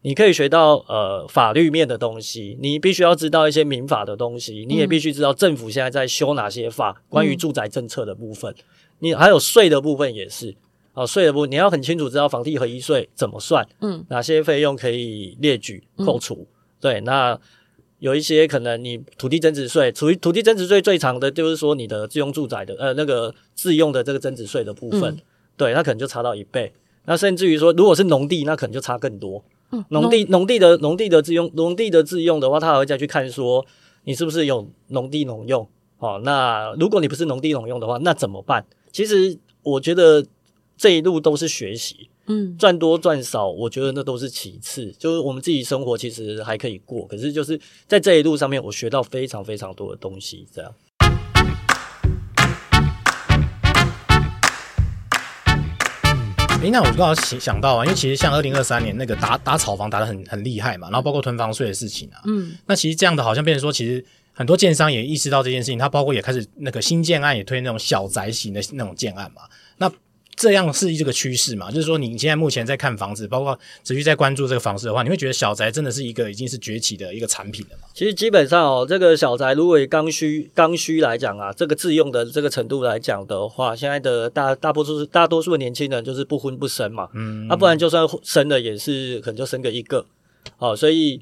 [0.02, 8.56] 你可以学到呃法律面的东西，你必须要知道一些民法的东西，你也必须知道政府现在在修哪些法，关于住宅政策的部分，
[9.00, 10.56] 你还有税的部分也是。
[10.94, 16.48] 啊，税的部分你要很清楚知道房地合一税怎么算，嗯，哪些费用可以列举扣除，
[16.82, 17.40] 对，那
[18.00, 25.18] 有一些可能你土地增值税，土土地增值税最长的就是说你的自用住宅的呃那个自用的这个增值税的部分，
[25.56, 26.74] 对，那可能就差到一倍，
[27.06, 29.44] 那甚至于说如果是农地，那可能就差更多。
[29.90, 33.66] 农地农地的农地的自用农地的自用的话，他还会再去看说
[34.04, 35.68] 你是不是有农地农用。
[35.98, 38.66] 好，那如果你不是农地农用的话，那怎么办？
[38.92, 40.26] 其实我觉得
[40.78, 44.92] 这一路都是学习，嗯，赚多赚少，我觉得那都是其次。
[44.98, 50.74] 就是我们自己生活其实还可以过，可是就是在这一路上面，我学到非常非常多的东西，这样。
[56.62, 69.44] 诶，那我刚好想想到啊，因为其实像二零二三年那个打打炒房打的很很厉害嘛，然后包括囤房税的事情啊，嗯，那其实这样的好像变成说，其实很多建商也意识到这件事情，他包括也开始那个新建案也推那种小宅型的那种建案嘛，
[69.78, 69.90] 那。
[70.40, 71.70] 这样是这个趋势嘛？
[71.70, 77.90] 就是说，你现在目前在看房子，包括持续在关注这个房子的话，你会觉得小宅真的是一个已经是崛起的一个产品了吗？
[77.94, 90.06] 其实基本上哦，这个小宅如果以刚需刚需来讲啊，这个自用的这个程度来讲的话，现在的大大多数大多数的年轻人就是不婚不生嘛，嗯，那、啊、不然就算生了也是可能就生个一个，
[90.56, 91.22] 好，所以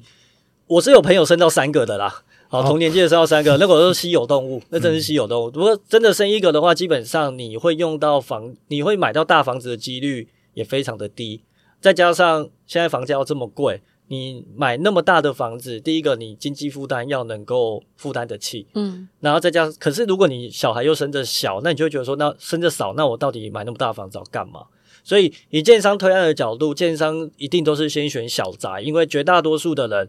[0.68, 2.22] 我是有朋友生到三个的啦。
[2.50, 5.50] 好，同年纪的生到三个，那个都是稀有动物，那真是稀有动物。
[5.50, 11.42] 如果真的生一个的话，基本上你会用到房，你会买到大房子的几率也非常的低。
[11.78, 24.62] 再加上现在房价要这么贵，你买那么大的房子，第一个你经济负担要能够负担得起，嗯，然后再加上，可是如果你小孩又生的小，那你就会觉得说，那生的少，那我到底买那么大房子要干嘛？
[25.04, 30.08] 所以以建商推案的角度，建商一定都是先选小宅，因为绝大多数的人。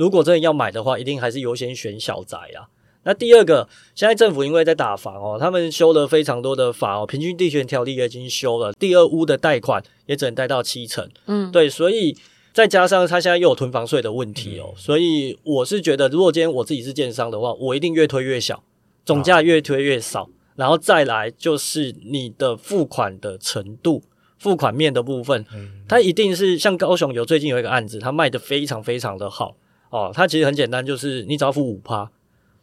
[0.00, 2.72] 如果真的要买的话，一定还是优先选小宅啊。
[3.02, 11.06] 那第二个，现在政府因为在打房哦，他们修了非常多的法哦，平均地权条例也已经修了，第二屋的贷款也只能贷到七成。
[11.26, 12.16] 嗯，对，所以
[12.54, 18.64] 再加上他现在又有囤房税的问题哦，所以我是觉得，如果今天我自己是建商的话，我一定越推越小，
[19.04, 24.02] 总价越推越少，然后再来就是你的付款的程度，
[24.38, 25.44] 付款面的部分，
[25.86, 29.56] 它一定是像高雄有最近有一个案子，它卖的非常非常的好。
[29.90, 32.10] 哦，它其实很简单，就是你只要付五趴，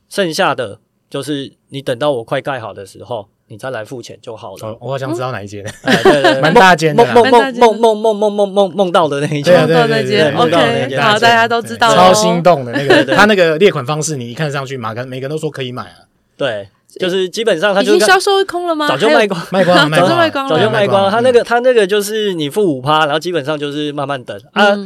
[0.09, 4.77] 剩下的就是你等到我快盖好的时候，你再来付钱就好了。
[4.81, 16.07] 我好想知道哪一间， 对对对，蛮大间的，梦梦梦梦梦梦梦梦梦梦到的那一间，梦到那间，OK，好，大家都知道，超心动的那个，他那个列款方式，你一看上去，马上每个人都说可以买啊。
[16.37, 18.87] 对，就是基本上他已经销售空了吗？
[18.87, 21.11] 早就卖光，卖光， 早就卖光了，早就卖光了。
[21.11, 24.77] 他那个他那个就是你付五趴，然后基本上就是慢慢等啊。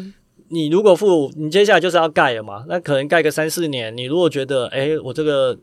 [0.51, 2.65] 你如果付，你接下来就是要盖了嘛？
[2.67, 3.95] 那可能盖个三四年。
[3.95, 5.57] 你如果觉得，哎，我这个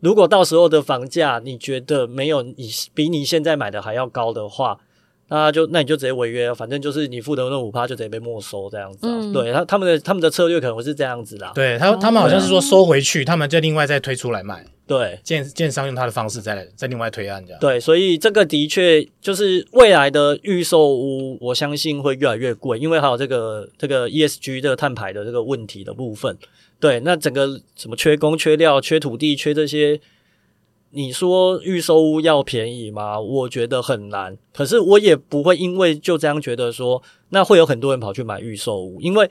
[0.00, 4.78] 如果到时候的房价你觉得没有你比你现在买的还要高的话，
[5.28, 9.00] 那就那你就直接违约，反正就是你付的那五趴就直接被没收这样子。
[9.02, 11.50] 嗯、对他他们的他们的策略可能会是这样子的。
[11.54, 14.64] 对他他们好像是说收回去，他们就另外再推出来卖。
[14.86, 17.60] 对，建建商用他的方式再来再另外推案这样。
[17.60, 26.38] 对，所以这个的确就是未来的预售屋，我相信会越来越贵，因为还有这个这个 ESG 这个碳排的这个问题的部分。
[26.78, 30.00] 对，那整个什么缺工、缺料、缺土地、缺这些，
[30.96, 33.20] 你说预售屋要便宜吗？
[33.20, 34.38] 我觉得很难。
[34.54, 39.30] 可是我也不会因为就这样觉得说，那会有很多人跑去买预售屋，因为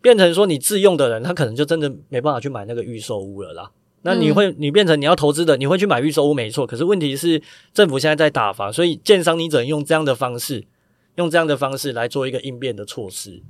[0.00, 3.70] 变成说你自用的人，他可能就真的没办法去买那个预售屋了啦。
[4.02, 6.66] 那你会，你变成你要投资的，你会去买预售屋，没错。
[6.66, 7.42] 可是问题是，
[7.74, 10.64] 政府现在在打房，所以建商你只能用这样的方式，
[11.16, 13.42] 用这样的方式来做一个应变的措施。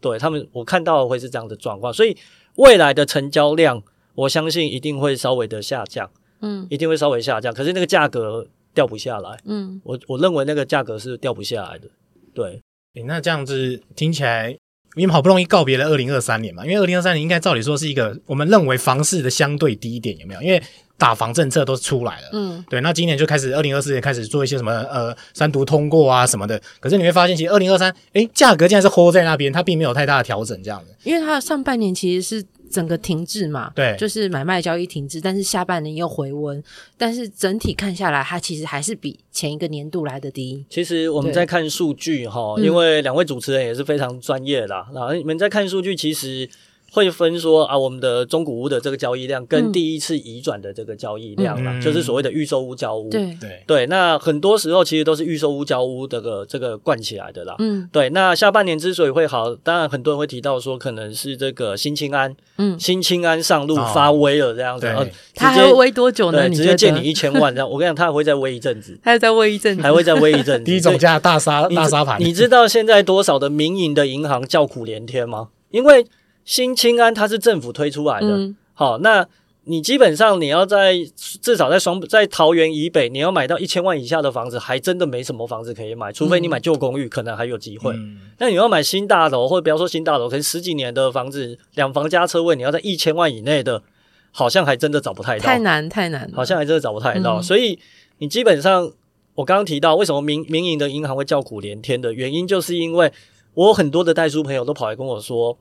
[0.00, 1.92] 对他们，我看到的会是这样的状况。
[1.92, 2.16] 所以
[2.54, 3.82] 未来的成交量，
[4.14, 6.08] 我相信一定会稍微的下降，
[6.44, 7.52] 嗯，一定会稍微下降。
[7.52, 11.88] 可是那个价格掉不下来，嗯，我我认为那个价格是掉不下来的。
[12.34, 12.60] 对，
[12.94, 14.56] 诶，那这样子听起来，
[14.96, 16.64] 你们好不容易告别了二零二三年嘛？
[16.64, 20.42] 因为二零二三年应该照理说是一个我们认为房市的相对低点，有没有？
[20.42, 20.62] 因为
[20.96, 22.80] 打房政策都出来了，嗯，对。
[22.80, 26.60] 那今年就开始，二零二四年开始做一些什么呃三读通过啊什么的。
[26.80, 30.94] 可是你会发现，其实二零二三，诶，价格竟然是 hold 在那边，它并没有太大的调整，这样子。
[31.02, 32.46] 因为它的上半年其实是。
[32.70, 36.62] 整个停滞嘛，对，就是买卖交易停滞，但是下半年又回温，
[36.96, 40.64] 但是整体看下来，它其实还是比前一个年度来的低。
[40.68, 46.48] 其实我们在看数据哈，因为两位主持人也是非常专业啦，然后你们在看数据，其实。
[46.94, 53.10] 会分说啊，我们的中古屋的这个交易量跟第一次移转的这个交易量啦，嗯、就是所谓的预售屋交屋。
[53.10, 57.56] 对对对，那很多时候其实都是预售屋交屋这个这个灌起来的啦。
[57.58, 58.08] 嗯，对。
[58.10, 64.86] 那下半年之所以会好，当然很多人会提到说，可能是这个新青安，嗯，新青安上路发威了这样子。
[64.86, 66.48] 哦、他还会威多久呢？
[66.48, 67.66] 直接借你一千万这样。
[67.68, 70.62] 我跟你讲，他还会再威一阵子，还会再威一阵子，还会再威一阵子。
[70.70, 72.20] 第一总价大杀大杀盘。
[72.20, 75.48] 你知道现在多少的民营的银行叫苦连天吗？
[75.70, 76.06] 因为
[76.44, 79.26] 新青安它是政府推出来的，嗯、好，那
[79.64, 80.94] 你基本上你要在
[81.40, 87.94] 至少在双在桃园以北，你要买到一千万以下的房子，还真的没什么房子可以买，除非你买旧公寓，可能还有机会。
[87.94, 93.82] 嗯、那你要买新大楼，或者不要说新大楼，可能十几年的房子，两房加车位，你要在一千万以内的，
[94.30, 97.38] 好像还真的找不太到，太难太难，好像还真的找不太到。
[97.38, 97.78] 嗯、所以
[98.18, 98.92] 你基本上，
[99.34, 103.10] 我刚刚提到为什么民民营的银行会叫苦连天的原因，就是因为
[103.54, 105.56] 我有很多的代书朋友都跑来跟我说。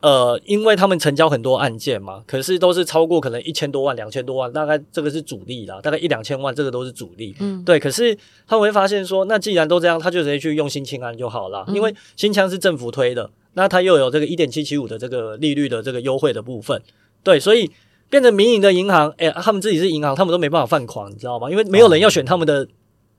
[0.00, 7.36] 呃，因为他们成交很多案件嘛，可是都是超过可能一千多万、两千多万，大概这个是主力啦，大概一两千万，这个都是主力。
[7.38, 7.78] 嗯，对。
[7.78, 16.80] 可是他们会发现说，那既然都这样，他就直接去用新青安就好了，嗯、因为新枪是政府推的，那他又有这个一点七七五的这个利率的这个优惠的部分，
[17.22, 17.70] 对，所以
[18.08, 21.50] 变成民营的银行，哎，他们自己是银行，他们都没办法放款，你知道吗？
[21.50, 22.66] 因为没有人要选他们的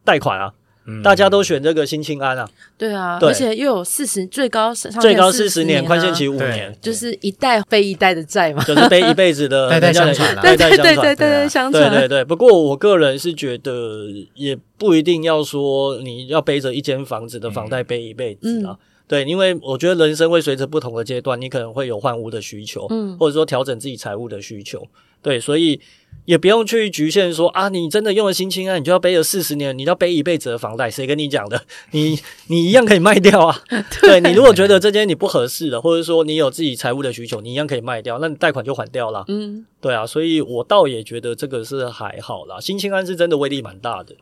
[0.03, 0.51] 贷款啊。
[1.03, 12.25] 大家都选这个新青安啊，对啊，而且又有四十最高最高四十年宽限期五年，就是一代背一代的债嘛，就是背一辈子的代代相传，代代相传，代代相传，对对对。
[12.25, 18.75] 不过我个人是觉得，也不一定要说你要背着一间房子的房贷背一辈子啊。
[19.07, 24.87] 对，因为我觉得人生会随着不同的阶段，你可能会有换屋的需求，嗯，或者说调整自己财务的需求，
[25.21, 25.79] 对，所以。
[26.25, 31.63] 也不用去局限说啊，你真的用了新青安，你就要背了四十年，你要背一辈子的房贷，谁跟你讲的？
[31.91, 33.61] 你你一样可以卖掉啊。
[34.01, 39.25] 对，你如果觉得这间你不合适的，或者说你有自己财务的需求，你一样可以卖掉，那你贷款就还掉了。
[39.27, 42.59] 嗯，对啊，所以我倒也觉得这个是还好啦。
[42.59, 44.15] 新青安是真的威力蛮大的。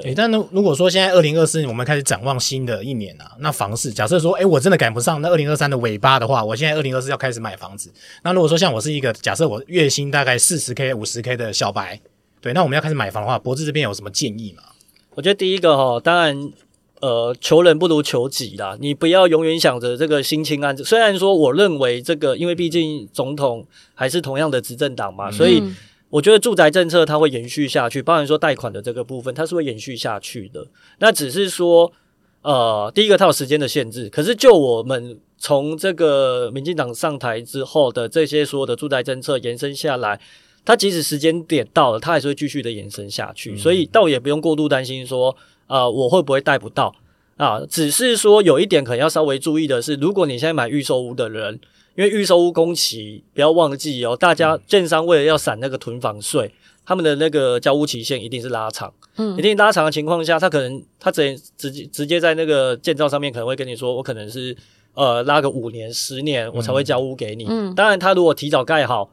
[0.00, 7.92] 对，但如如果说现在二零二四年我们开始展望新的一年啊，那房市假设说，诶，我真的赶不上那二零二三的尾巴的话，我现在二零二四要开始买房子。
[8.22, 12.00] 那如果说像我是一个假设我月薪大概四十 K、五十 K 的小白，
[12.40, 14.62] 对，那我们要开始买房的话，博智这边有什么建议吗？
[15.14, 16.52] 我觉得第一个哈，当然，
[17.00, 18.76] 呃，求人不如求己啦。
[18.80, 25.62] 你不要永远想着这个新青安，虽然说我认为这个，因为毕竟总统还是同样的执政党嘛，嗯、所以。
[26.12, 30.66] 我觉得住宅政策它会延续下去，包含说贷款的这个部分，它是会延续下去的。
[30.98, 31.90] 那只是说，
[32.42, 34.10] 呃，第一个它有时间的限制。
[34.10, 40.20] 可是就我们从这个民进党上台之后的这些所有的住宅政策延伸下来，
[40.66, 43.56] 它即使时间点到了，它还是会继续的延伸下去。
[43.56, 45.34] 所以倒也不用过度担心说，
[45.66, 46.94] 呃，我会不会贷不到
[47.38, 47.62] 啊？
[47.64, 51.58] 只是说有一点可能要稍微注意的是，如果你现在买预售屋的人。
[51.94, 56.50] 因为预售屋工期，不要忘记哦，大家建商为了要散那个囤房税，
[56.86, 64.56] 他们的那个交屋期限一定是拉长，嗯，一定拉长的情况下，他可能他直接直接直接在那个建造上面可能会跟你说，我可能是
[64.94, 69.10] 呃拉个五年十年我才会交屋给你，嗯，当然他如果提早盖好，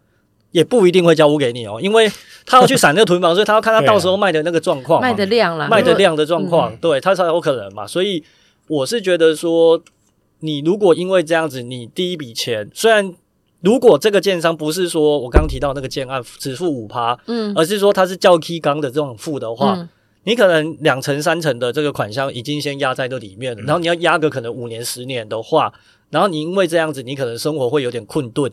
[0.52, 2.10] 也不一定会交屋给你哦，因为
[2.46, 8.24] 他要去闪那个囤房税， 他要看他到时候卖的那个状况，卖的量啦，卖的量的状况，对他才有可能嘛，所以
[8.68, 9.82] 我是觉得说。
[10.42, 13.14] 你如果因为这样子，你第一笔钱虽然
[13.62, 19.90] 如果这个建商不是说我刚刚提到那个建案只付五趴，嗯，而是说它是较 K 刚的这种付的话，嗯、
[20.24, 25.74] 你可能两成三成的这个款项已经先压在这里面了，嗯、然后你要压个可能五年十年的话，
[26.10, 28.50] 然后你因为这样子，你可能生活会有点困顿，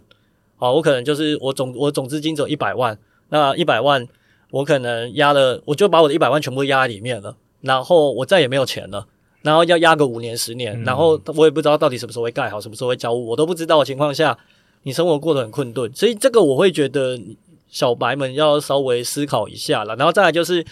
[0.56, 4.04] 好，我可能就是我总我总资金只有一百万，那一百万
[4.50, 9.06] 我可能压了，我就把我的一百万全部压在里面了，然后我再也没有钱了。
[9.42, 14.36] 然后要压个五年十年，然后我也不知道到底什么时候会盖好，什么时候会交屋，我都不知道的情况下，
[14.82, 17.20] 你生活过得很困顿，所以这个我会觉得
[17.68, 19.94] 小白们要稍微思考一下了。
[19.96, 20.64] 然后再来就是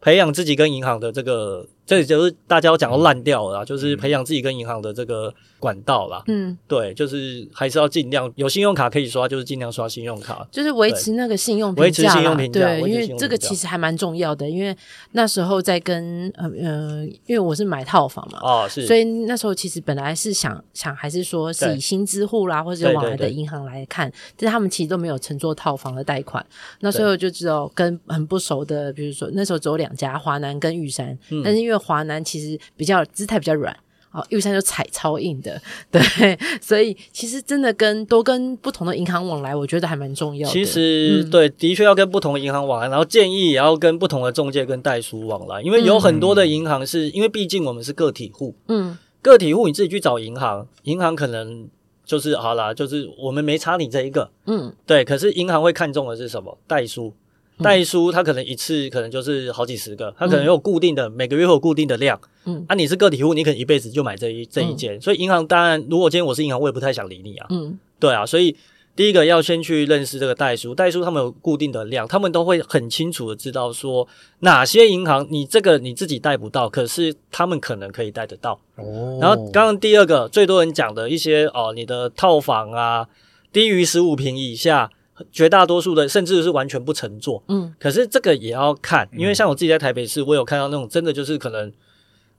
[0.00, 6.20] 培养自己跟银行的这个，这就是大家要讲到烂掉了，就是培养自己跟银行的这个管道啦。
[6.26, 12.60] 嗯，对，就是还是要尽量有信用卡可以刷，就是尽量刷信用卡，就是维持那个信用维持信用评价。
[12.60, 14.76] 对，因为这个其实还蛮重要的，因为
[15.12, 26.44] 那时候在跟呃呃，因为我是买套房嘛，哦是，所以那时候其实本来是想想还是说是以新支户啦，或者往来的银行来看，但是他们其实都没有乘坐套房的贷款，
[26.80, 33.76] 那所以我就知道跟很不熟的，比如说那时候只有两家华南跟玉山，嗯、但是因为华南其实比较姿态比较软。
[34.12, 35.60] 哦，玉山就踩超硬的，
[35.90, 40.52] 对，所以其实真的跟多跟不同的银行往来，我觉得还蛮重要的。
[40.52, 51.66] 其实、嗯、对，的确要跟不同的银行往来，然后建议也要跟不同的中介跟代书往来，因为有很多的银行是、嗯、因为毕竟我们是个体户，嗯，个体户你自己去找银行，银行可能
[52.04, 56.58] 就是好啦，就是我们没差你这一个，嗯，对，可是银行会看中的是什么？
[56.66, 57.14] 代书。
[57.62, 62.20] 代书他可能一次可能就是好几十个，他可能有固定的、嗯、每个月有固定的量。
[62.44, 67.46] 嗯，啊，你是个体户，你可能一辈子就买这一这一间，嗯、所以银行当然，如果今天我是银行，我也不太想理你啊。
[67.50, 68.56] 嗯，对啊，所以
[68.94, 74.06] 第一个要先去认识这个代书，代书他们有固定的量，他们都会很清楚的知道说
[74.40, 78.60] 哪些银行你这个你自己贷不到，可是他们可能可以贷得到。
[78.76, 83.06] 哦，然后刚刚第二个最多人讲的一些哦，你的套房啊
[83.52, 84.90] 低于十五平以下。
[85.30, 91.70] 绝大多数的甚至是完全不乘坐，嗯，可是这个也要看，因为像我自己在台北市，我有看到那种真的就是可能，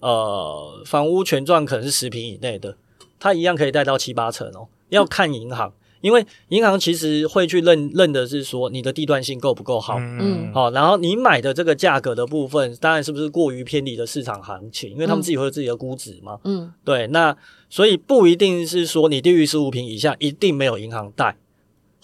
[0.04, 2.76] 呃，房屋权状可能是十平以内的，
[3.20, 4.68] 它一样可以贷到七八成哦。
[4.90, 17.36] 要看银行，因为银行其实会去认认的是说你的地段性够不够好，嗯，好，然后你买的这个价格的部分，当然是不是过于偏离的市场行情，因为他们自己会有自己的估值嘛，嗯，对，那
[17.70, 21.38] 所以不一定是说你低于十五平以下一定没有银行贷。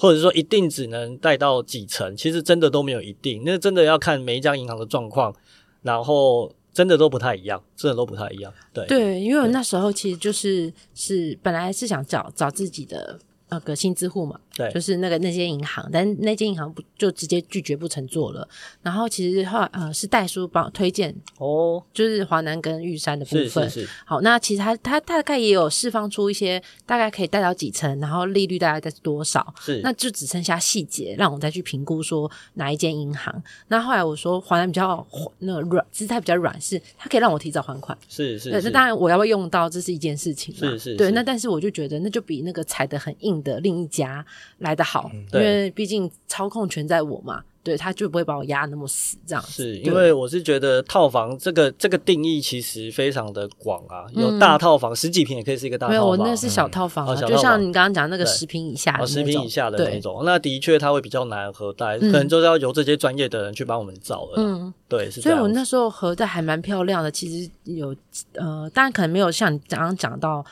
[0.01, 5.35] 或者说一定只能贷到几成，其实真的都没有一定，那真的要看每一家银行的状况，
[5.81, 8.53] 然后真的都不太一样，真的都不太一样。
[8.73, 13.19] 对对，因为我那时候其实就是是本来是想找找自己的。
[13.51, 18.45] 那个新资户嘛，对，就是那个那间银行，但那间银行不就直接拒绝不承做了。
[18.81, 23.69] 然后其实后来呃是代书帮推荐哦，就是华南跟玉山的部分。
[23.69, 23.89] 是是是。
[24.05, 29.53] 好，那其实他他大概也有释放出一些大概可以贷到几成，然后利率大概在多少。
[29.61, 29.79] 是。
[29.81, 33.41] 那就只剩下细节，让我再去评估说哪一间银行。
[33.69, 35.07] 那后来我说华南比较
[35.39, 37.97] 那个软，姿态比较软，是它可以让我提早还款。
[38.09, 38.51] 是是，是。
[38.51, 40.71] 对，那当然我要不要用到，这是一件事情嘛。
[40.71, 40.95] 是是，是。
[40.95, 44.25] 对，那但是我就觉得那就比那个踩得很硬的另一家
[44.57, 49.43] 来得好，嗯、因为毕竟操控权在我嘛，对，他就不会把我压那么死，这样。
[49.43, 64.33] 是因为我是觉得套房这个这个定义其实非常的广啊，有大套房、嗯、十几平也可以是一个大套房，没有，我那是小套房、就像你刚刚讲那个十平以下的，十平以下的那种，那的确它会比较难核贷，可能就是要由这些专业的人去帮我们找了。
[64.37, 65.09] 嗯，对。
[65.11, 67.95] 所以我那时候核贷还蛮漂亮的，其实有
[68.33, 70.45] 呃，当然可能没有像你刚刚讲到。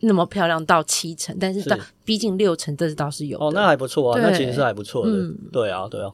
[0.00, 6.10] 那么漂亮到七成，但是到逼近六成，这是倒是有哦，那还不错啊，那其实是还不错的，嗯、对啊，对啊。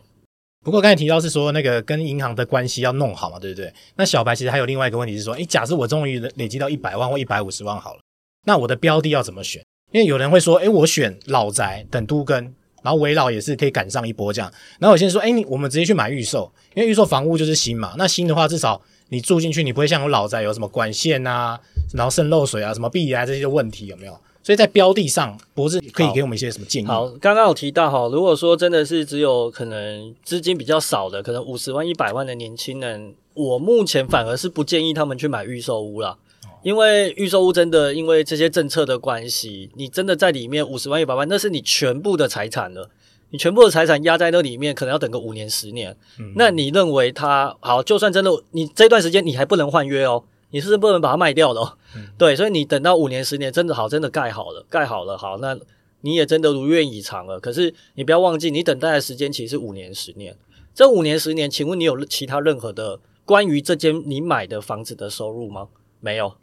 [0.65, 3.71] 不过刚才提到是说那个跟银行的关系要弄好嘛，对不对？
[3.97, 8.01] 那小白其实还有另外一个问题是说，诶，假设我终于累积到一百万或一百五十万好了，
[8.47, 9.63] 那我的标的要怎么选？
[9.93, 12.43] 因为有人会说，诶，我选老宅等都跟，
[12.83, 14.51] 然后围老也是可以赶上一波这样。
[14.79, 18.81] 然后有些人说，诶，你我们直接去买预售，因为预售房屋就是新嘛，那新的话至少。
[19.11, 21.61] 你住进去，你不会像我老宅有什么管线啊，
[21.93, 24.19] 然后渗漏水啊，什么壁啊这些问题有没有？
[24.43, 26.87] 所以在标的上，博士可以给我们一些什么建议？
[26.87, 36.19] 好，刚刚有提到哈，如果说真的是只有可能资金比较少的，可能五十万、一百万的年轻人，我目前反而是不建议他们去买预售屋啦，
[36.63, 42.91] 因为预售屋真的因为这些政策的关系，你真的在里面五十万、一百万，那是你全部的财产了。
[43.35, 45.97] 你全部的财产压在那里面，可能要等个五年十年。
[46.21, 47.83] 嗯、那你认为他好？
[47.83, 51.73] 就算真的，你这段时间你还不能换约哦，你是不是不能把它卖掉了哦？
[51.97, 55.59] 嗯、 对，所以你等到五年十年真的好，真的盖好了，盖好了，好，那
[56.03, 57.41] 你也真的如愿以偿了。
[57.41, 60.37] 可是你不要忘记，你等待的时间其实是五年十年。
[60.73, 65.67] 这五年十年，请问你有其他任何的关于这间你买的房子的收入吗？
[65.99, 66.35] 没有，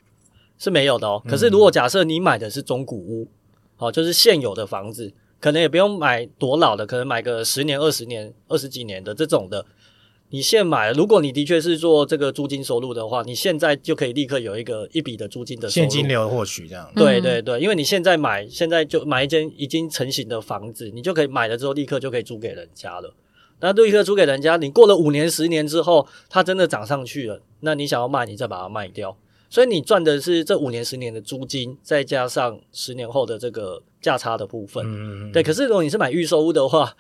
[0.58, 1.24] 是没有的哦。
[1.26, 3.30] 可是如果假设你买的是中古屋，
[3.78, 5.14] 好，就是现有的房子。
[5.42, 9.66] 可能也不用买多老的，可能买个十年、二十年、二十几年的这种的。
[10.34, 16.90] 你现买，如果你的确是做这个租金收入的话，你现在就可以立刻有一个一笔的租金的，现金流获取这样。
[16.96, 23.14] 对对对，因为你现在买，现在就买一间已经成型的房子，你就可以买了之后立刻就可以租给人家了。
[23.60, 29.18] 那立刻租给人家，你过了五年、十年之后，它真的涨上去了，那你想要卖，你再把它卖掉。
[29.52, 34.82] 所以你赚的是这五年、十年的租金，再加上十年后的这个价差的部分。
[34.88, 35.32] 嗯嗯。
[35.34, 36.96] 对，可是如果你是买预售屋的话，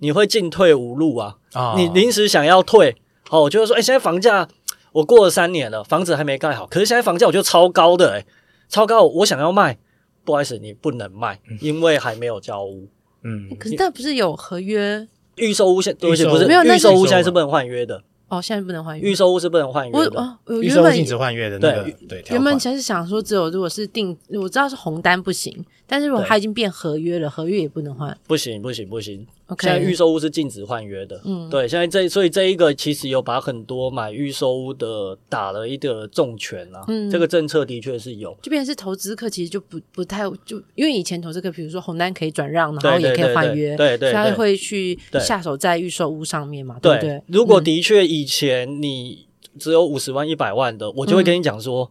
[0.00, 1.38] 你会进退无路啊。
[1.54, 1.74] 啊。
[1.78, 2.94] 你临时想要退，
[3.30, 4.46] 哦，我就是说，哎，现在房价
[4.92, 8.26] 我过了三年了，房子还没盖好，可是现在房价我觉得超高的，哎，
[8.68, 9.78] 超高，我想要卖，
[10.26, 12.86] 不好意思，你不能卖，因为还没有交屋。
[13.22, 15.08] 嗯，可是那不是有合约？
[15.36, 18.02] 预售屋现，对不起，不是，没有预售屋现在是不能换约的。
[18.28, 19.10] 哦，现在不能换约。
[19.10, 19.98] 预售屋是不能换约的。
[19.98, 28.16] 我哦，我预原本售禁止换月的那个对原本其实想说，只有如果是定，我知道是红单不行，但是如果对它已经变合约了，合约也不能换。
[28.26, 29.26] 不行，不行，不行。
[29.46, 31.20] OK，现在预售屋是禁止换约的。
[31.24, 36.82] 嗯，对，现在这所以这一个其实有把很多买预售屋的打了一个重拳啊。
[36.88, 38.34] 嗯这个政策的确是有。
[38.40, 47.22] 就变成是投资客，其实就不不太就，因为以前投资客，比如说红单可以转让，然后也可以换约，对对所以他会去下手在预售屋上面嘛，对不对？
[47.26, 49.26] 如果嗯的确以前你
[49.58, 51.90] 只有五十万、一百万的，我就会跟你讲说，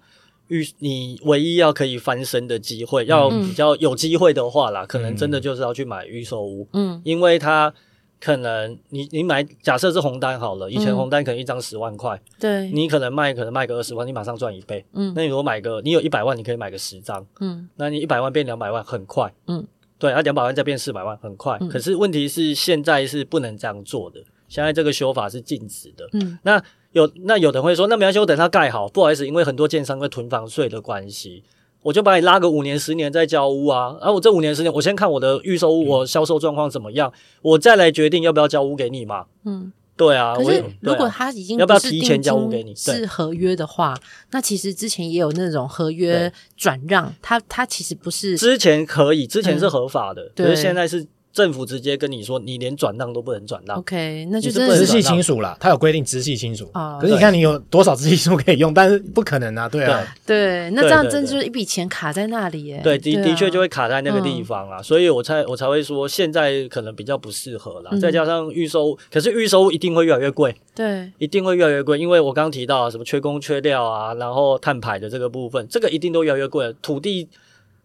[0.53, 3.47] 预你唯一要可以翻身的机会，要嗯。
[3.47, 7.01] 比较有机会的话啦，可能真的就是要去买预售屋，嗯。
[7.03, 7.73] 因为它
[8.19, 10.95] 可能你你买假设是红单好了，以前嗯。
[10.95, 14.85] 红单可能一张十万块，对，你可能卖可能卖个二十万，你马上赚一倍。
[14.93, 15.11] 嗯。
[15.15, 17.67] 那你如果买个你有一百万，你可以买个十张，嗯。
[17.75, 19.65] 那你一百万变两百万很快，嗯，
[19.97, 21.57] 对，啊两百万再变四百万很快。
[21.59, 21.67] 嗯。
[21.67, 26.07] 可是问题是现在是不能这样做的，现在这个修法是禁止的。
[26.13, 26.37] 嗯。
[26.43, 26.63] 那
[26.93, 28.87] 有那有的人会说，那没关系，我等它盖好。
[28.87, 31.43] 不好意思，因为很多建商会囤房税的关系，
[31.81, 33.97] 我就把你拉个五年、十年再交屋啊。
[33.99, 39.25] 然啊，我这五年、十年，我先看我的预售屋，我销售状况怎么样，我再来决定要不要交屋给你嘛。
[39.45, 39.73] 嗯。
[39.95, 43.95] 对啊，我也可是如果他已经要不要提前交屋给你是合约的话，
[44.31, 53.79] 那其实之前也有那种合约转让，他他其实不是之前可以，之前是合法的，嗯对可是现在是政府直接跟你说，你连转让都不能转让。
[53.79, 56.69] OK，那就是不能真的是直系亲属啦，它有规定直系亲属。
[56.75, 60.05] 哦可是你看你有多少直系亲属可以用，但是不可能啊，对啊。
[60.25, 62.79] 对，那这样真就是一笔钱卡在那里耶。
[62.83, 67.89] 对，的啊的确就会卡在那个地方啊，所以我才我才会说现在可能比较不适合啦。
[67.91, 76.75] 嗯再加上预售，可是预售一定会越来越贵，对，一定会越来越贵，因为我刚刚提到啊什么缺工缺料啊，然后碳排的这个部分，这个一定都越来越贵。
[76.81, 77.29] 土地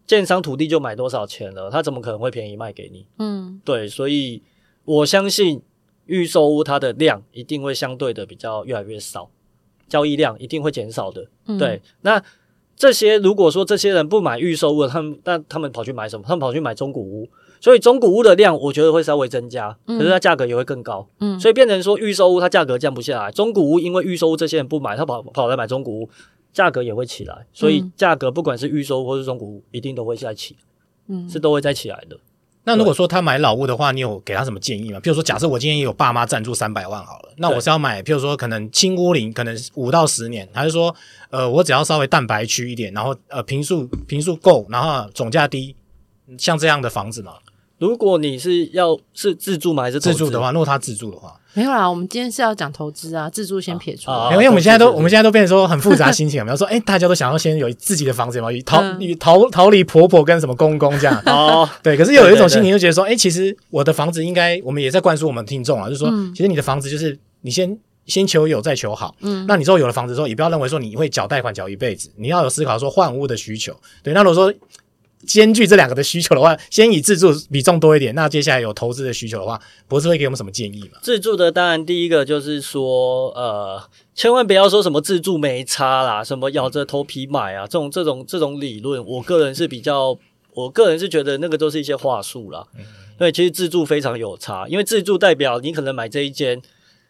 [0.09, 3.07] 建商土地就买多少钱了，他怎么可能会便宜卖给你？
[3.19, 4.43] 嗯对，所以
[4.85, 5.63] 我相信
[6.07, 9.31] 预售屋它的量一定会相对的比较越来越少，
[9.87, 11.27] 交易量一定会减少的。
[11.47, 12.23] 嗯，对，那
[12.75, 16.25] 这些如果说这些人不买预售屋，他们那他们跑去买什么？
[16.27, 17.29] 他们跑去买中古屋，
[17.61, 21.07] 所以中古屋的量我觉得会稍微增加，可是它价格也会更高。
[21.21, 26.11] 嗯，所以变成说预售屋它价格降不下来，中古屋因为预售屋这些人不买，他跑跑来买中古屋，
[26.59, 27.47] 价格也会起来。
[27.53, 30.57] 所以价格不管是预售屋或是中古屋，一定都会再起，
[31.07, 32.19] 嗯是都会再起来的。
[32.65, 34.99] 那如果说他买老屋的话，你有给他什么建议吗？
[34.99, 40.95] 譬如说，假设我今天有爸妈赞助三百万好了，那我是要买，譬如说可能轻屋龄，可能五到十年，还是说，
[41.31, 45.77] 呃，我只要稍微蛋白区一点，然后呃平数平数够，然后总价低，
[46.37, 47.35] 像这样的房子嘛？
[47.79, 49.85] 如果你是要是自住吗？
[49.85, 54.13] 还是自住的话，如果他自住的话，没有啦，我们今天是要讲投资啊，自住先撇除。
[54.13, 61.21] 啊因为我们现在都我们现在都变成说很复杂心情，有没有说，哎，大家都想要先有自己的房子，有没有逃嗯逃逃离婆婆跟什么公公这样？
[61.27, 69.17] 哦，对，可是有一种心情，就觉得说，哎、其实我的房子应该，我们也在灌输我们听众啊，就是说，嗯其实你的房子就是你先先求有，再求好。
[69.21, 73.75] 嗯，那你之后有了房子之后，也不要认为说你会缴贷款缴一辈子，你要有思考说换屋的需求。
[74.05, 74.55] 对，那如果说
[75.27, 80.99] 兼具这两个的需求的话，先以自住比重多一点，那接下来有投资的需求的话，博士会给我们什么建议吗？
[81.03, 83.83] 自住的当然第一个就是说，呃，
[84.15, 90.17] 千万不要说什么自住没差啦，什么咬着头皮买啊，这种这种这种理论，我个人是比较，
[90.55, 92.67] 我个人是觉得那个都是一些话术啦。
[93.19, 96.63] 对，其实自住非常有差，因为自住代表你可能买这一间，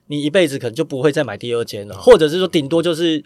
[0.07, 3.23] 你一辈子可能就不会再买第二间了，或者是说顶多就是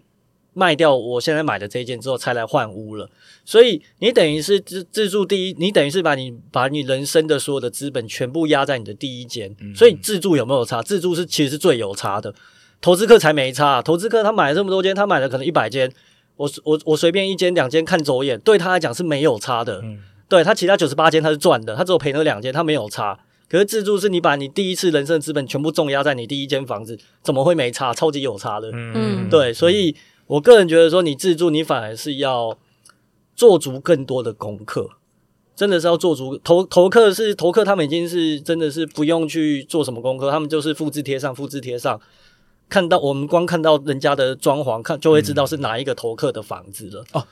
[0.54, 3.08] 卖掉我现在买的这一间之后才来换屋了。
[3.44, 10.82] 所以你等于是自自住第一，你等于是把你把你人生的所有的资本全部压在你的第一间，所以自住有没有差？
[10.82, 12.34] 自住是其实是最有差的，
[12.80, 13.82] 投资客才没差、啊。
[13.82, 15.92] 投资客他买了这么多间，他买了可能一百间，
[16.36, 19.82] 我我我随便一间两间看走眼，对他来讲是没有差的。
[20.28, 23.18] 对他其他九十八间他是赚的，他只有赔那两间，他没有差。
[23.50, 27.92] 可是自住是你把你第一次人生的资本全部重压在你第一间房子，怎么会没差？
[27.92, 28.70] 超级有差的。
[28.72, 29.94] 嗯对，所以
[30.32, 32.56] 我个人觉得说，你自住，你反而是要
[33.36, 34.88] 做足更多的功课，
[35.54, 42.00] 真的是要做足投投客是投客，他们已经是真的是不用去做什么功课，他们就是复制贴上，复制贴上，
[42.70, 47.04] 看到我们光看到人家的装潢，看就会知道是哪一个投客的房子了。
[47.12, 47.26] 哦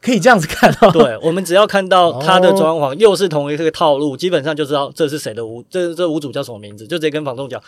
[0.00, 0.90] 可以这样子看哦。
[0.94, 7.60] 对，我们只要看到他的装潢又是同一个套路，基本上就知道这是谁的屋，这这屋主叫什么名字，就直接跟房东讲，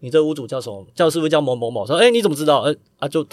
[0.00, 0.86] 你这屋主叫什么？
[0.94, 1.86] 叫是不是叫某某某？
[1.86, 2.60] 说，哎，你怎么知道？
[2.60, 3.26] 呃啊，就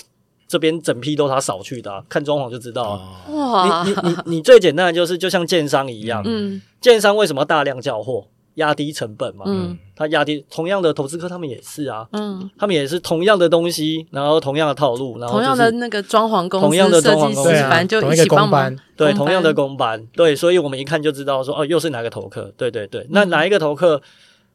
[0.47, 3.31] 这边整批都他扫去的、啊，看装潢就知道啊。
[3.31, 6.61] 哇，你你你你最简单的就是，就像建商一样，嗯。
[6.81, 8.27] 建商为什么要大量交货？
[8.55, 24.01] 压低成本嘛，嗯，他压低同样的投资客，他们也是啊，嗯，他们也是同样的东西，然后同样的套路，然后、就是、同样的那个装潢公司，同样的装潢公司，反正就一起帮忙，对，同样的工班，对，所以我们一看就知道说，哦，又是哪个投客，对对对，那哪一个投客，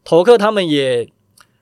[0.03, 1.07] 投客他们也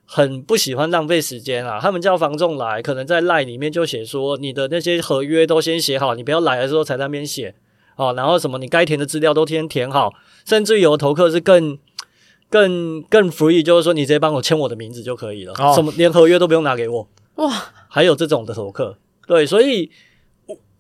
[0.09, 7.55] 很不喜欢浪费时间啊，他们叫房仲来，可能在 LINE 里面就写说，你的那些合约都先写好，你不要来的时候才在那边写，
[7.97, 10.15] 哦，然后什么你该填的资料都先填好，
[10.47, 11.79] 甚至有的投客是更。
[12.51, 17.53] 更更 free，就是说你直接帮我签我的名字就可以了，哦、什么连合约都不用拿给我哇！
[17.91, 18.97] 还有这种的投客，
[19.27, 19.91] 对，所以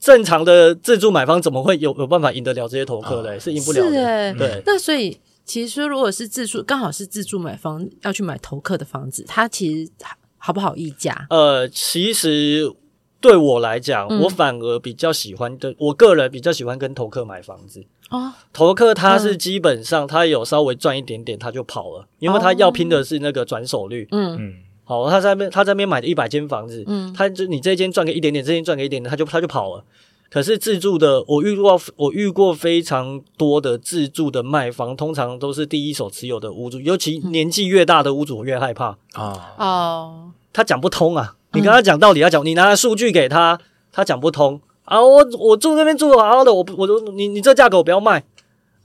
[0.01, 3.37] 正常的自助买方怎么会有有办法赢得了这些投客嘞？
[3.37, 4.35] 哦、是赢不了的。
[4.39, 9.91] 对，那所以其实如果是自住，刚好是自住买房要去买投客的房子，它其实
[10.37, 11.27] 好不好议价？
[11.31, 12.71] 呃，其实
[13.19, 17.83] 对我来讲，嗯、我反而比较喜欢的，我个人比较喜欢跟投客买房子。
[18.11, 24.07] 哦，投客他是基本上他有稍微赚一点点他就跑了，因为他要拼的是那个转手率。
[24.11, 29.85] 嗯嗯，好，他在那边他在那边买了一百间房子，嗯，他就你这间赚个一点点，这间赚个一点点，他就他就跑了。
[30.31, 39.55] 可是自助的，我遇过我遇过非常多的自助的卖方，通常都是第一手持有的屋主，尤其年纪越大的屋主越害怕啊。
[39.57, 43.59] 哦，他讲不通啊，你跟他讲道理，他讲你拿数据给他，
[43.91, 44.61] 他讲不通。
[44.85, 48.23] 啊，我我住那边住的好好的，我我都你你这价格我不要卖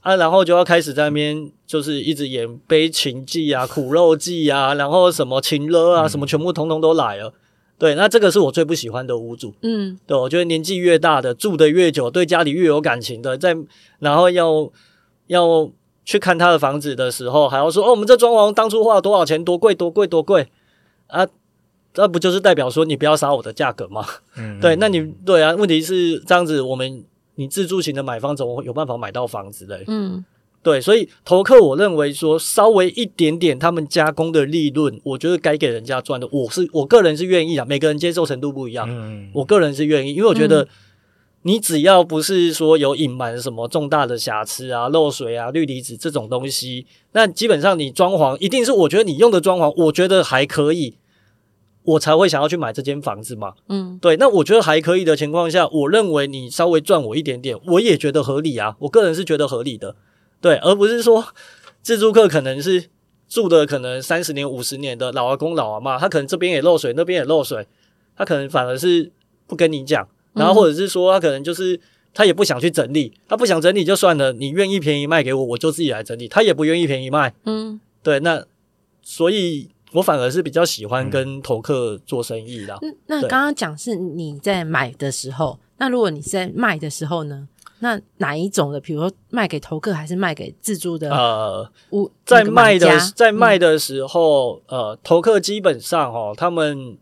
[0.00, 7.32] 啊，然后就要开始在那边就是一直演悲情记啊、苦肉计啊，然后什么情勒啊，什么全部通通都来了。
[7.78, 9.54] 对，那这个是我最不喜欢的屋主。
[9.62, 13.56] 嗯，对，我觉得年纪越大的住得越久，对家里越有感情的，在
[13.98, 14.70] 然后要
[15.26, 15.70] 要
[16.04, 20.48] 去看他的房子的时候，还要说哦，我们这装潢当初花了多少钱，多贵多贵多贵
[21.08, 21.26] 啊。
[21.96, 24.04] 那不就是代表说你不要杀我的价格吗？
[24.36, 27.04] 嗯，对，那你对啊，问题是这样子，我们
[27.36, 29.84] 你自住型的买方怎么会有办法买到房子嘞？
[29.86, 30.24] 嗯，
[30.64, 40.66] 对，所以投客我认为说稍微一点点他们加工的利润，我觉得该给人家赚的，我是我个人是愿意的，每个人接受程度不一样，嗯，我个人是愿意，因为我觉得
[41.42, 50.96] 你只要不是说有隐瞒什么重大的瑕疵啊、漏水啊、氯离子这种东西，那基本上你装潢一定是我觉得你用的装潢，我觉得还可以。
[51.86, 59.94] 我才会想要去买这间房子嘛，嗯，对，那我觉得还可以的情况下，我认为你稍微赚我一点点，我也觉得合理啊，我个人是觉得合理的，
[60.44, 61.24] 对，而不是说
[61.80, 62.90] 自助客可能是
[63.26, 67.66] 住的可能三十年、五十年的老阿公、老阿妈，他可能这边也漏水，那边也漏水，
[68.14, 69.10] 他可能反而是
[69.46, 71.80] 不跟你讲，然后或者是说他可能就是
[72.12, 78.44] 他也不想去整理，他不想整理就算了，你愿意便宜卖给我，我就自己来整理，他也不愿意便宜卖，嗯，对，那
[79.02, 79.70] 所以。
[79.94, 82.76] 我反而是比较喜欢跟投客做生意的。
[82.82, 87.46] 嗯，那刚刚讲是你在买的时候，那如果你在卖的时候呢？
[87.84, 88.80] 那哪一种的？
[88.80, 91.10] 比如说卖给投客还是卖给自住的？
[91.10, 91.70] 呃，
[92.24, 96.96] 在卖的在卖的时候，嗯、呃，投客基本上哦，他们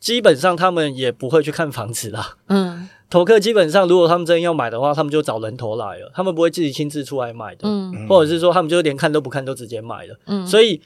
[0.00, 2.38] 基本上他们也不会去看房子啦。
[2.46, 7.68] 嗯，投客基本上如果他们真要买的话，他们就找人头来了，他们不会自己亲自出来买的。
[7.68, 10.18] 嗯，或者是说他们就连看都不看，都直接买了。
[10.24, 10.80] 嗯，所以。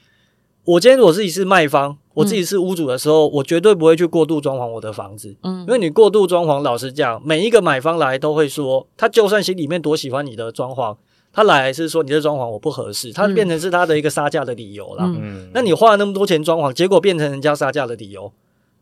[0.65, 5.35] 我今天我自己是卖方，我自己是屋主的时候，嗯、我绝对不会去过度装潢我的房子。
[5.43, 10.95] 嗯，因为你过度装潢，老实讲，每一个买方来都会说，他就算心里面多喜欢你的装潢，
[11.33, 15.03] 他来是说你的装潢我不合适，他变成是他的一个杀价的理由啦。
[15.05, 18.31] 嗯，那你花了那么多钱装潢，结果变成人家杀价的理由，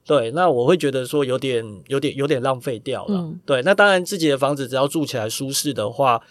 [0.06, 3.16] 对，那我会觉得说有点、有点、有点浪费掉了。
[3.18, 6.22] 嗯、对，那当然自己的房子只要住起来舒适的话。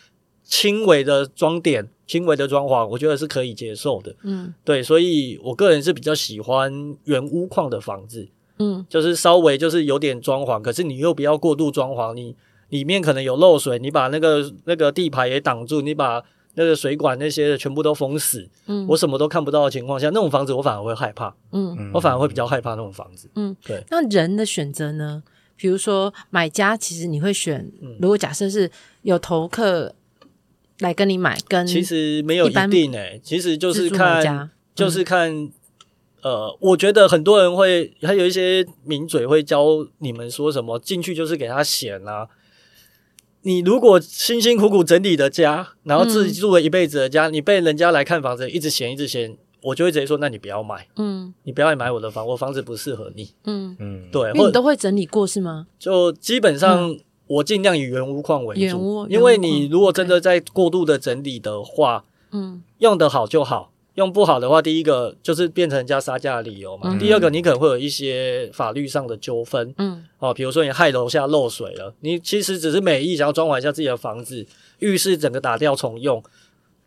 [0.42, 4.12] 轻微的装点，轻微的装潢，我觉得是可以接受的。
[4.24, 8.26] 嗯，对，所以我个人是比较喜欢原屋况的房子。
[8.58, 12.34] 嗯，就是稍微就是有点装潢，可是你又不要过度装潢，你
[12.70, 16.20] 里面可能有漏水，你把那个那个地排也挡住，你把
[16.56, 18.50] 那个水管那些的全部都封死。
[18.66, 21.32] 嗯，我什么都看不到的情况下，那种房子我反而会害怕。
[21.52, 23.30] 嗯，我反而会比较害怕那种房子。
[23.36, 23.84] 嗯，对。
[23.88, 25.22] 那人的选择呢？
[25.54, 28.68] 比如说买家，其实你会选，如果假设是
[29.02, 29.94] 有投客。
[30.80, 35.50] 来跟你买，跟其实没有一定诶、欸，其实就是看，嗯、就是看，
[36.22, 42.28] 呃，我觉得很多人会，还有一些名嘴会教你们说什么，进去就是给他嫌啊。
[43.42, 55.66] 你如果辛辛苦苦整理的家，然后自己住了一辈子的家，嗯、你被人家来看房子，一直嫌，一直嫌，我就会直接说，那你不要买，嗯，你不要来买我的房，我房子不适合你，嗯嗯，对，你都会整理过是吗？
[55.78, 56.96] 就基本上。
[57.30, 66.98] 嗯我尽量以原屋况为主，因为你如果真的在过度的整理的话，嗯，用得好就好，用不好的话，第一个就是变成人家杀价的理由嘛。
[66.98, 74.44] 第二个，你可能会有一些法律上的纠纷，嗯，哦，比如说你害楼下漏水了，你其实只是美意想要装潢一下自己的房子，
[74.80, 76.20] 浴室整个打掉重用，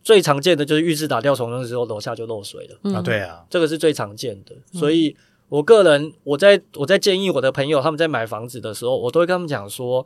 [0.03, 2.93] 最常见的就是浴室打掉重用的时候，楼下就漏水了。
[2.93, 4.53] 啊，对啊，这个是最常见的。
[4.77, 5.15] 所以，
[5.47, 10.05] 我个人我在我在建议我的朋友他们在买房子的时候，我都会跟他们讲说，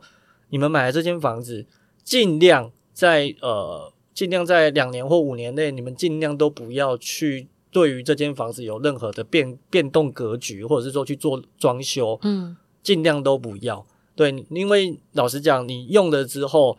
[0.50, 1.66] 你们买的这间房子，
[2.02, 13.86] 尽量在呃，尽量在两年或五年内，你们尽量都不要去对于这间房子有任何的变变动格局，或者是说去做装修，嗯，尽量都不要。
[14.14, 16.78] 对，因为老实讲，你用了之后。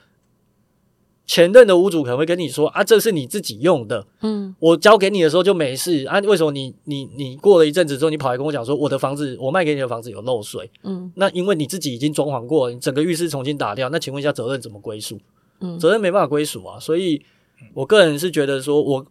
[1.29, 15.19] 前任的屋主可能会跟你说啊，这是你自己用的，嗯，我交给你的时候就没事啊，为什么你你你过了一阵子之后，你跑来跟我讲说我的房子我卖给你的房子有漏水，嗯，那因为你自己已经装潢过了，你整个浴室重新打掉，那请问一下责任怎么归属？
[15.59, 17.21] 嗯，责任没办法归属啊，所以
[17.75, 19.05] 我个人是觉得说我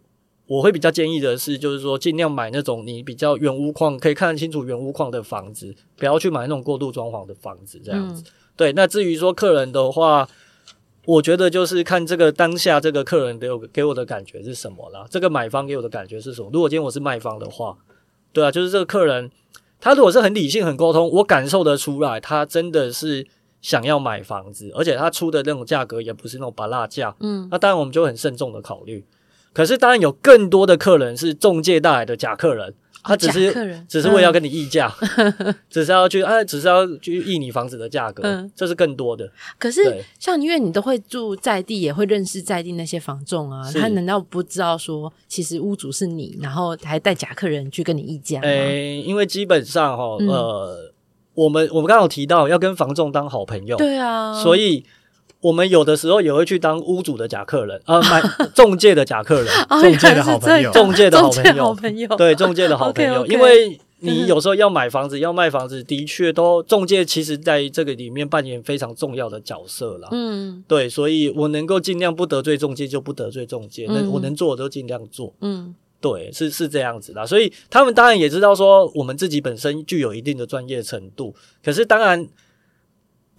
[0.45, 8.23] 我会比较建议的是，就是说尽量买那种你比较原屋况可以看得清楚原屋况的房子，不要去买那种过度装潢的房子这样子。
[8.23, 10.27] 嗯、对，那至于说客人的话。
[11.09, 16.51] 我觉得就是看这个当下这个客人给我给我的感觉是什么啦，这个买方给我的感觉是什么？
[16.53, 17.75] 如果今天我是卖方的话，
[18.31, 19.31] 对啊，就是这个客人，
[19.79, 23.25] 他如果是很理性、很沟通，我感受得出来，他真的是
[23.59, 29.03] 想要买房子，而且他出的那种价格也不是那种拔辣价，嗯，那当然我们就很慎重的考虑。
[29.51, 32.75] 可是当然有更多的客人是中介带来的假客人。
[33.03, 34.91] 他只是只是为了要跟你议价，
[35.39, 39.31] 嗯、只是要去哎，只是要去议你房子的价格，嗯、这是更多的。
[39.57, 48.41] 可是像因为你都会住在地，也会认识在地那些房仲啊，他难道不知道说其实屋主是你，然后还带假客人去跟你议价？
[48.41, 50.93] 哎，因为基本上哈，呃，嗯、
[51.33, 54.85] 我们我们刚刚有提到要跟房仲当好朋友，对啊，所以。
[55.41, 58.21] 我们有的时候也会去当屋主的假客人， 呃，买
[58.53, 63.25] 中介的假客人，中介的好朋友，中介的好朋友，对，中介的好朋友。
[63.27, 70.09] 因为你有时候要买房子， 要卖房子，的确都中介其实在这个里面扮演非常重要的角色啦。
[70.11, 75.33] 嗯，对，所以我能够尽量不得罪中介就不得罪中介，那我能做的都尽量做。
[75.39, 77.25] 嗯，对，是是这样子的。
[77.25, 81.33] 所以他们当然也知道说我们自己本身具有一定的专业程度，
[81.63, 82.27] 可是当然。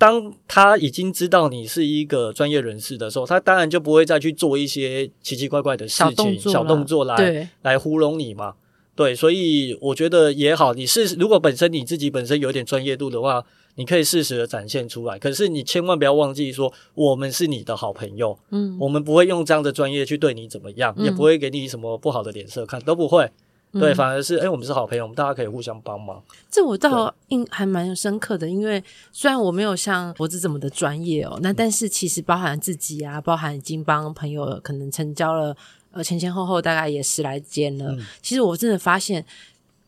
[0.01, 8.55] 当他已经知道你是一个专业人士的时候，他当然就不会再去做一些奇奇怪怪的事情、小动作，来来糊弄你嘛。
[8.97, 13.45] 对，所以我觉得也好，你是如果本身你自己本身有点专业度的话，
[13.75, 15.19] 你可以适时的展现出来。
[15.19, 23.31] 可是你千万不要忘记说，我们是你的好朋友，嗯，我们不会用这样的专业去对你怎么样，嗯、也不会给你什么不好的脸色看，都不会。
[23.73, 26.21] 对，反而是哎、欸，我们是好朋友，我们大家可以互相帮忙。
[26.51, 35.57] 这我倒印还蛮深刻的，因为虽然我没有像脖子这么的专业哦，那但是其实包含自己啊，包含已经帮朋友可能成交了，
[35.93, 37.93] 呃，前前后后大概也十来间了。
[37.93, 39.25] 嗯、其实我真的发现，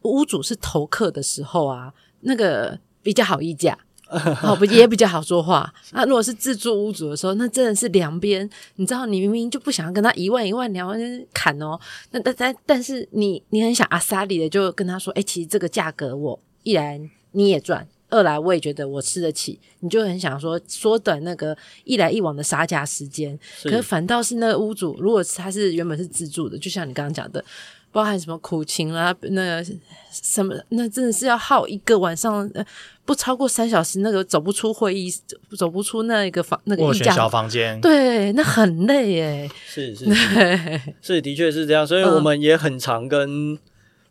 [0.03, 3.76] 屋主是投客的时候啊，那个比较好议价。
[4.37, 5.73] 好 不也比较好说话。
[5.93, 10.99] 那如果是自住屋主的时候，那真的是两边，你知道，你明明就不想要跟他一万一万两万
[11.33, 11.79] 砍哦，
[12.11, 17.01] 那但但但是你你很想阿萨里的，就跟他说，哎、欸，其实这个价格我一来
[17.33, 23.39] 你也赚，二来我也觉得我吃得起，你就很想说缩短那个一来一往的杀价时间。
[23.65, 27.45] 可是反倒是那个屋主，如果他是原本是自住的，就像你刚刚讲的。
[27.93, 29.64] 包含什么苦情啦，那个
[30.11, 32.64] 什么，那真的是要耗一个晚上，呃，
[33.05, 35.12] 不超过三小时，那个走不出会议，
[35.59, 39.51] 走不出那个房，那个议价小房间，对，那很累耶。
[39.66, 43.59] 是是是，是的确是这样，所以我们也很常跟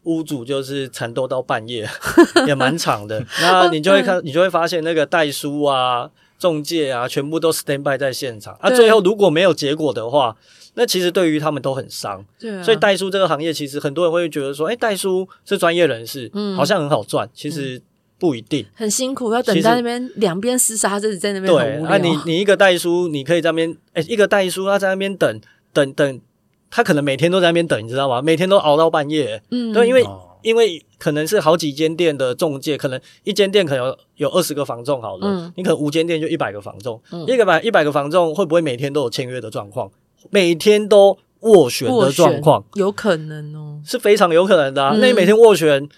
[0.03, 1.89] 屋主就是缠斗到半夜，
[2.45, 3.25] 也蛮长的。
[3.41, 8.55] 那你就会看，你就会发现那个代书啊、中介啊，全部都 stand by 在现场。
[8.61, 10.37] 啊，最后如果没有结果的话。
[10.73, 17.81] 那其实对于他们都很伤，对啊，所以代书这个行业，其实很多人会觉得说，哎，代书是专业人士，嗯，好像很好赚，其实
[18.17, 25.41] 不一定，很辛苦，要等在那边两边厮杀，就是在那边对，那你你一个代书，你可以在那边，哎，一个代书他在那边等
[25.73, 26.21] 等等，
[26.69, 28.21] 他可能每天都在那边等，你知道吗？
[28.21, 30.05] 每天都熬到半夜，嗯，对，因为
[30.41, 39.91] 因为可能是好几间店的中介，可能一间店可能有有二十个房仲好了，你可能五间店就一百个房仲，一个百一百个房仲会不会每天都有签约的状况？
[40.29, 44.91] 每天都斡旋的状况，有可能哦，是非常有可能的啊。
[44.93, 45.89] 嗯、那你每天斡旋，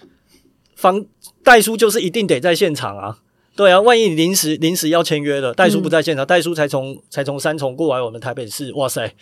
[0.74, 1.04] 房
[1.42, 3.18] 代书就是一定得在现场啊。
[3.56, 9.14] 对啊，万一你临时临时要签约了，代书不在现场，代、嗯、书才从才从三重过来我们台北市，哇塞，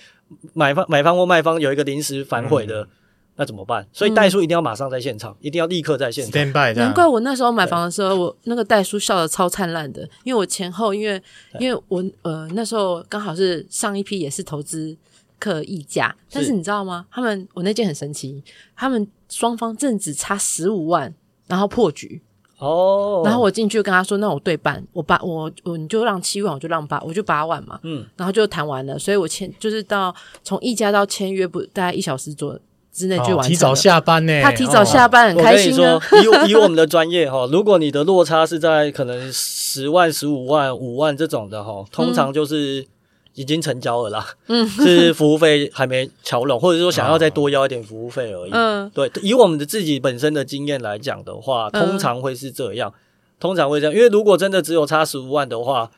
[0.54, 2.88] 买方买方或卖方有一个临时反悔的，嗯、
[3.36, 3.86] 那怎么办？
[3.92, 6.74] 所以代书一定要马上在现场，嗯、一定要立刻在现场。
[6.74, 11.22] 难怪我那时候买房的时候，我那个代书笑得超灿烂的，因为我前后因为
[11.58, 14.96] 因为我呃那时候刚好是上一批也是投资。
[15.38, 17.04] 客议价，但是你知道吗？
[17.10, 18.40] 他们我那件很神奇，
[18.76, 21.12] 他们双方正只差十五万，
[21.48, 22.22] 然后破局
[22.58, 30.14] 哦，然后我进去跟他说，那我对半，我八我我你就让七万，我就让八，我就八万嘛，嗯，然后就谈完了，所以我签就是到
[30.44, 32.60] 从议价到签约不大概一小时左右
[32.92, 33.48] 之内就完成了。
[33.48, 35.98] 提早下班呢，他提早下班很开心啊。
[36.46, 42.86] 以以我们的专业哈，如果你的落差是在可能十万、十五万、五万这种的哈，通常就是。
[43.34, 48.50] 已经成交了啦，嗯，是服务费还没乔拢，或者说想要再多要一点服务费而已。
[48.52, 52.92] 嗯，对，以我们的自己本身的经验来讲的话，通常会是这样，
[53.40, 55.90] 通常会这样，因为如果真的只有差十五万的话，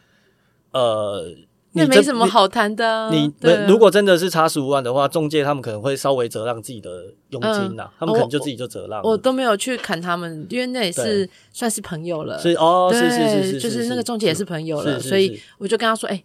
[0.70, 1.34] 呃，
[1.74, 3.10] 那没什么好谈的。
[3.10, 3.32] 你
[3.68, 9.02] 如果真的是差十五万的话，中介他们可能会稍微折让自己的佣金呐，他们可能就自己就折让。
[9.02, 12.38] 我都没有去砍他们，因为那也是算是朋友了。
[12.38, 16.22] 所以哦，是是是是，就是那个中介也是朋友了，所以我就跟他说，哎。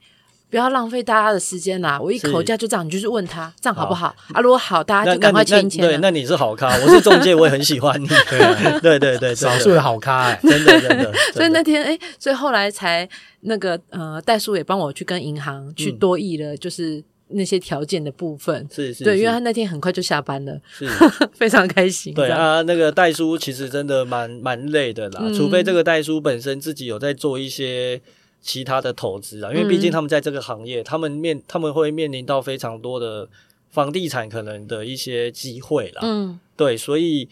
[0.50, 2.00] 不要浪费大家的时间啦！
[2.02, 4.42] 我一口价就这样，你就是问他这样好不好啊？
[4.42, 5.86] 如果好，大家就赶快签签。
[5.86, 8.08] 对，那你是好咖，我是中介，我也很喜欢你。
[8.82, 11.14] 对对对，少数的好咖，哎，真的真的。
[11.34, 13.08] 所以那天哎，所以后来才
[13.42, 18.68] 那个呃，代叔也帮我去跟银行去多议了，就是那些条件的部分。
[18.74, 20.90] 是是，对，因为他那天很快就下班了，是
[21.38, 22.12] 非常开心。
[22.16, 28.02] 对啊，那个代叔其实真的蛮蛮累的啦，除非这个代叔本身自己有在做一些。
[28.42, 33.28] 其他的投资啊，因为毕竟他们在这个行业，嗯、他们面他们会面临到非常多的
[33.70, 36.02] 房地产可能的一些机会啦。
[36.04, 37.30] 嗯，对，所以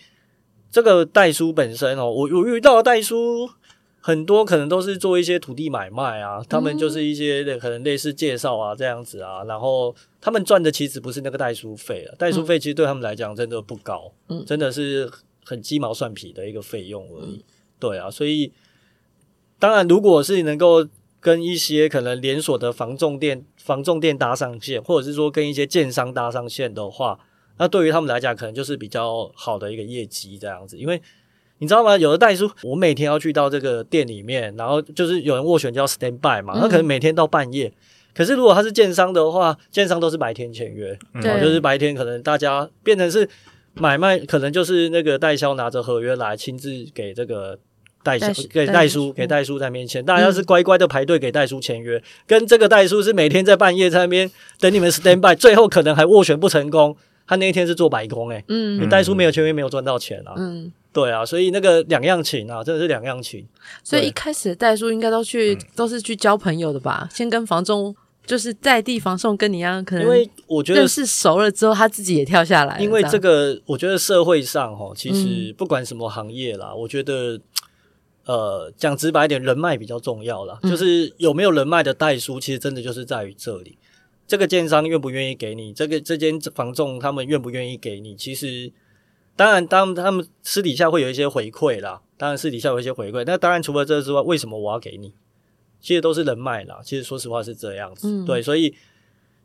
[0.69, 3.49] 这个代书本身哦，我我遇到的代书
[3.99, 15.11] 很多，可能都是做一些土地买卖啊，他们就是一些可能类似介绍啊这样子啊，然后他们赚的其实不是那个代书费啊，代书费其实对他们来讲真的不高，嗯，真的是
[15.43, 17.37] 很鸡毛蒜皮的一个费用而已。
[17.37, 17.43] 嗯、
[17.79, 18.51] 对啊，所以
[19.59, 20.87] 当然如果是能够
[21.27, 27.19] 跟一些可能连锁的防重店、防重店搭上线，或者是说跟一些建商搭上线的话，
[27.57, 30.77] 那对于他们来讲，可能就是比较好的一个业绩这样子。
[30.77, 31.01] 因为
[31.57, 31.97] 你知道吗？
[31.97, 37.67] 有的代书，我每天要去到这个店里面，然后就是有人斡旋叫 stand by 嘛，那可能每天到半夜。
[37.67, 37.73] 嗯、
[38.15, 43.27] 可是如果他是建商的话，建商都是白天签约，嗯、就是白天可能大家变成是
[43.73, 47.59] 买卖，可能就是那个代销拿着合约来亲自给这个。
[48.07, 54.29] 代书给代书给代书在面前，大家是乖乖的排队给代书签约，跟这个代书是每天在半夜在那边
[54.59, 56.95] 等你们 stand by，最后可能还斡旋不成功，
[57.27, 63.45] 他那一天是做白工诶，嗯，你代书没有签约没有赚到钱啊，嗯，对啊，所以那个两样情啊，真的是两样情，
[63.83, 67.93] 所以一开始的代书应该都去都是去交朋友的吧，先跟房仲
[68.25, 77.39] 就是在地房送跟你一样，可能因为我觉得认识熟了之后，他自己也跳下来，因为这个我觉得社会上哈，其实不管什么行业啦，我觉得。
[78.27, 80.59] 呃，讲直白一点，人脉比较重要啦。
[80.61, 83.77] 嗯、就是有没有人脉的代书，其实真的就是在于这里。
[84.27, 88.69] 这个建商愿不愿意给你，这个这间房仲他们愿不愿意给你，其实
[89.37, 92.01] 当然，当他们私底下会有一些回馈啦。
[92.17, 93.23] 当然，私底下有一些回馈。
[93.25, 95.13] 那当然，除了这之外，为什么我要给你？
[95.79, 96.81] 其实都是人脉啦。
[96.83, 98.09] 其实说实话是这样子。
[98.09, 98.75] 嗯、对，所以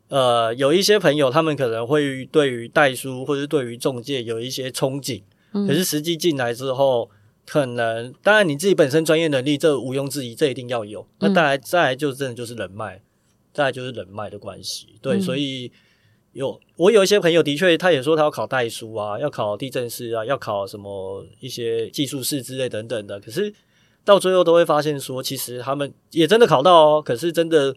[0.09, 5.21] 呃，有一些朋友他们可能会对于代书或者对于中介有一些憧憬，
[5.53, 7.09] 嗯、可是实际进来之后。
[7.45, 11.05] 可能，当然你自己本身专业能力，这毋庸置疑，这一定要有。
[11.19, 13.01] 那再来，再来就真的就是人脉，
[13.53, 14.97] 再来就是人脉的关系。
[15.01, 15.69] 对，嗯、所以
[16.31, 23.19] 有我有一些朋友，的确他也说他要考代书啊，要考地震师啊，要考什么一些技术师之类等等的。
[23.19, 23.53] 可是
[24.05, 27.75] 到最后都会发现说，其实他们也真的考到哦，可是真的，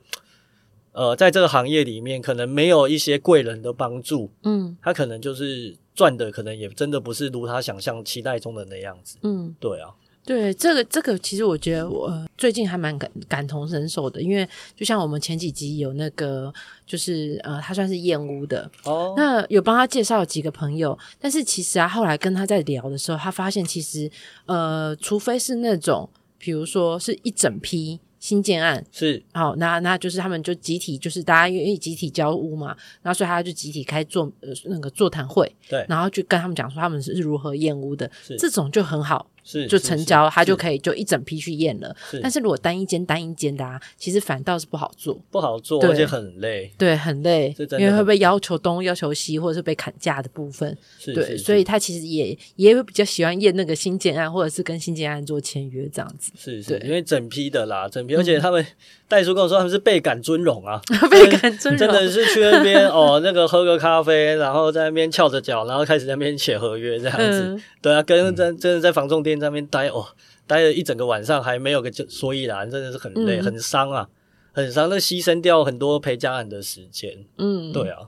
[0.93, 4.31] 呃，在这个行业里面，可能没有一些贵人的帮助。
[4.45, 5.77] 嗯，他可能就是。
[5.97, 9.17] 赚的可能也真的不是如他想象期待中的那样子。
[9.23, 9.91] 嗯，对啊，
[10.25, 16.53] 对这个这个，其实我觉得我最近还蛮感感同身受的，因为就像我们前几集有那个，
[16.87, 24.11] 就是呃，他算是燕屋的哦，那有帮他介绍了几个朋友，但是其实啊，后来跟他在聊的时候，他发现其实
[24.45, 27.99] 呃，除非是那种，比如说是一整批。
[28.27, 28.85] 新建案。
[28.91, 29.23] 是。
[29.33, 38.37] 好，那那就是他们就集体，就是大家愿意集体交屋嘛，然后所以他就集体开座呃那个座谈会，对，然后就跟他们讲说他们是如何验屋的，是。
[38.37, 39.31] 这种就很好。
[39.49, 41.95] 是就成交，他就可以就一整批去验了。
[42.21, 46.69] 但是如果单一间单一间的啊，其实反倒是不好做，不好做，而且很累。
[46.77, 50.77] 对，很累，因为会被要求东要求西，或者是被砍价的部分。
[51.05, 56.33] 对，所以他其实也也会比较喜欢验那个新建案，或者是跟新建案做签约这样子。
[56.37, 58.67] 是是，因为整批的啦，整批，而且他们
[59.09, 60.81] 代书跟我说他们是倍感尊荣啊，
[61.11, 67.61] 倍感尊荣，真的是去那边哦， 那个喝个咖啡，然后在那边翘着脚，然后开始在那边写合约这样子。
[67.81, 70.07] 对啊，跟真真的在房仲店在那边待哦。
[70.49, 74.07] 待了一整个晚上还没有个所以然，真的是很累，嗯、很伤啊，
[74.53, 74.89] 很伤。
[74.89, 77.25] 那牺牲掉很多陪家人的时间。
[77.37, 78.03] 嗯，对啊。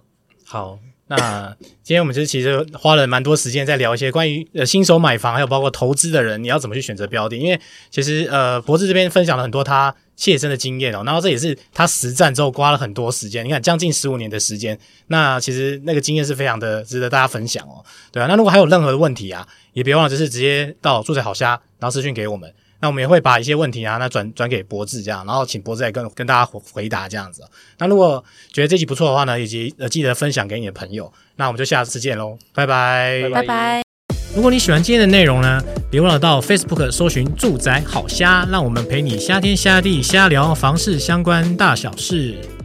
[0.45, 0.79] 好，
[1.09, 7.37] 那今天我们就是其实花了蛮多时间在聊一些关于呃新手买房，还有包括投资的人，你要怎么去选择标的？
[7.37, 7.59] 因为
[7.91, 22.53] 其实呃博智这边分享了很多他切身的经验哦，然后这也是他实战之后花了很多时间，你看将近十五年的时间，那其实那个经验是非常的值得大家分享哦，对啊，那如果还有任何的问题啊，也别忘了就是直接到住宅好虾，然后私讯给我们。
[22.81, 27.43] 那我们也会把一些问题啊，那转转给博智这样，然后请博智来跟跟大家回答这样子。
[27.79, 31.13] 那如果觉得这集不错的话呢，以及呃记得分享给你的朋友。
[31.37, 33.83] 那我们就下次见喽，拜拜拜拜。
[34.35, 35.61] 如果你喜欢今天的内容呢，
[35.91, 42.58] 别忘了到 Facebook 搜寻住宅好虾，让我们陪你虾天虾地虾聊房事相关大小事。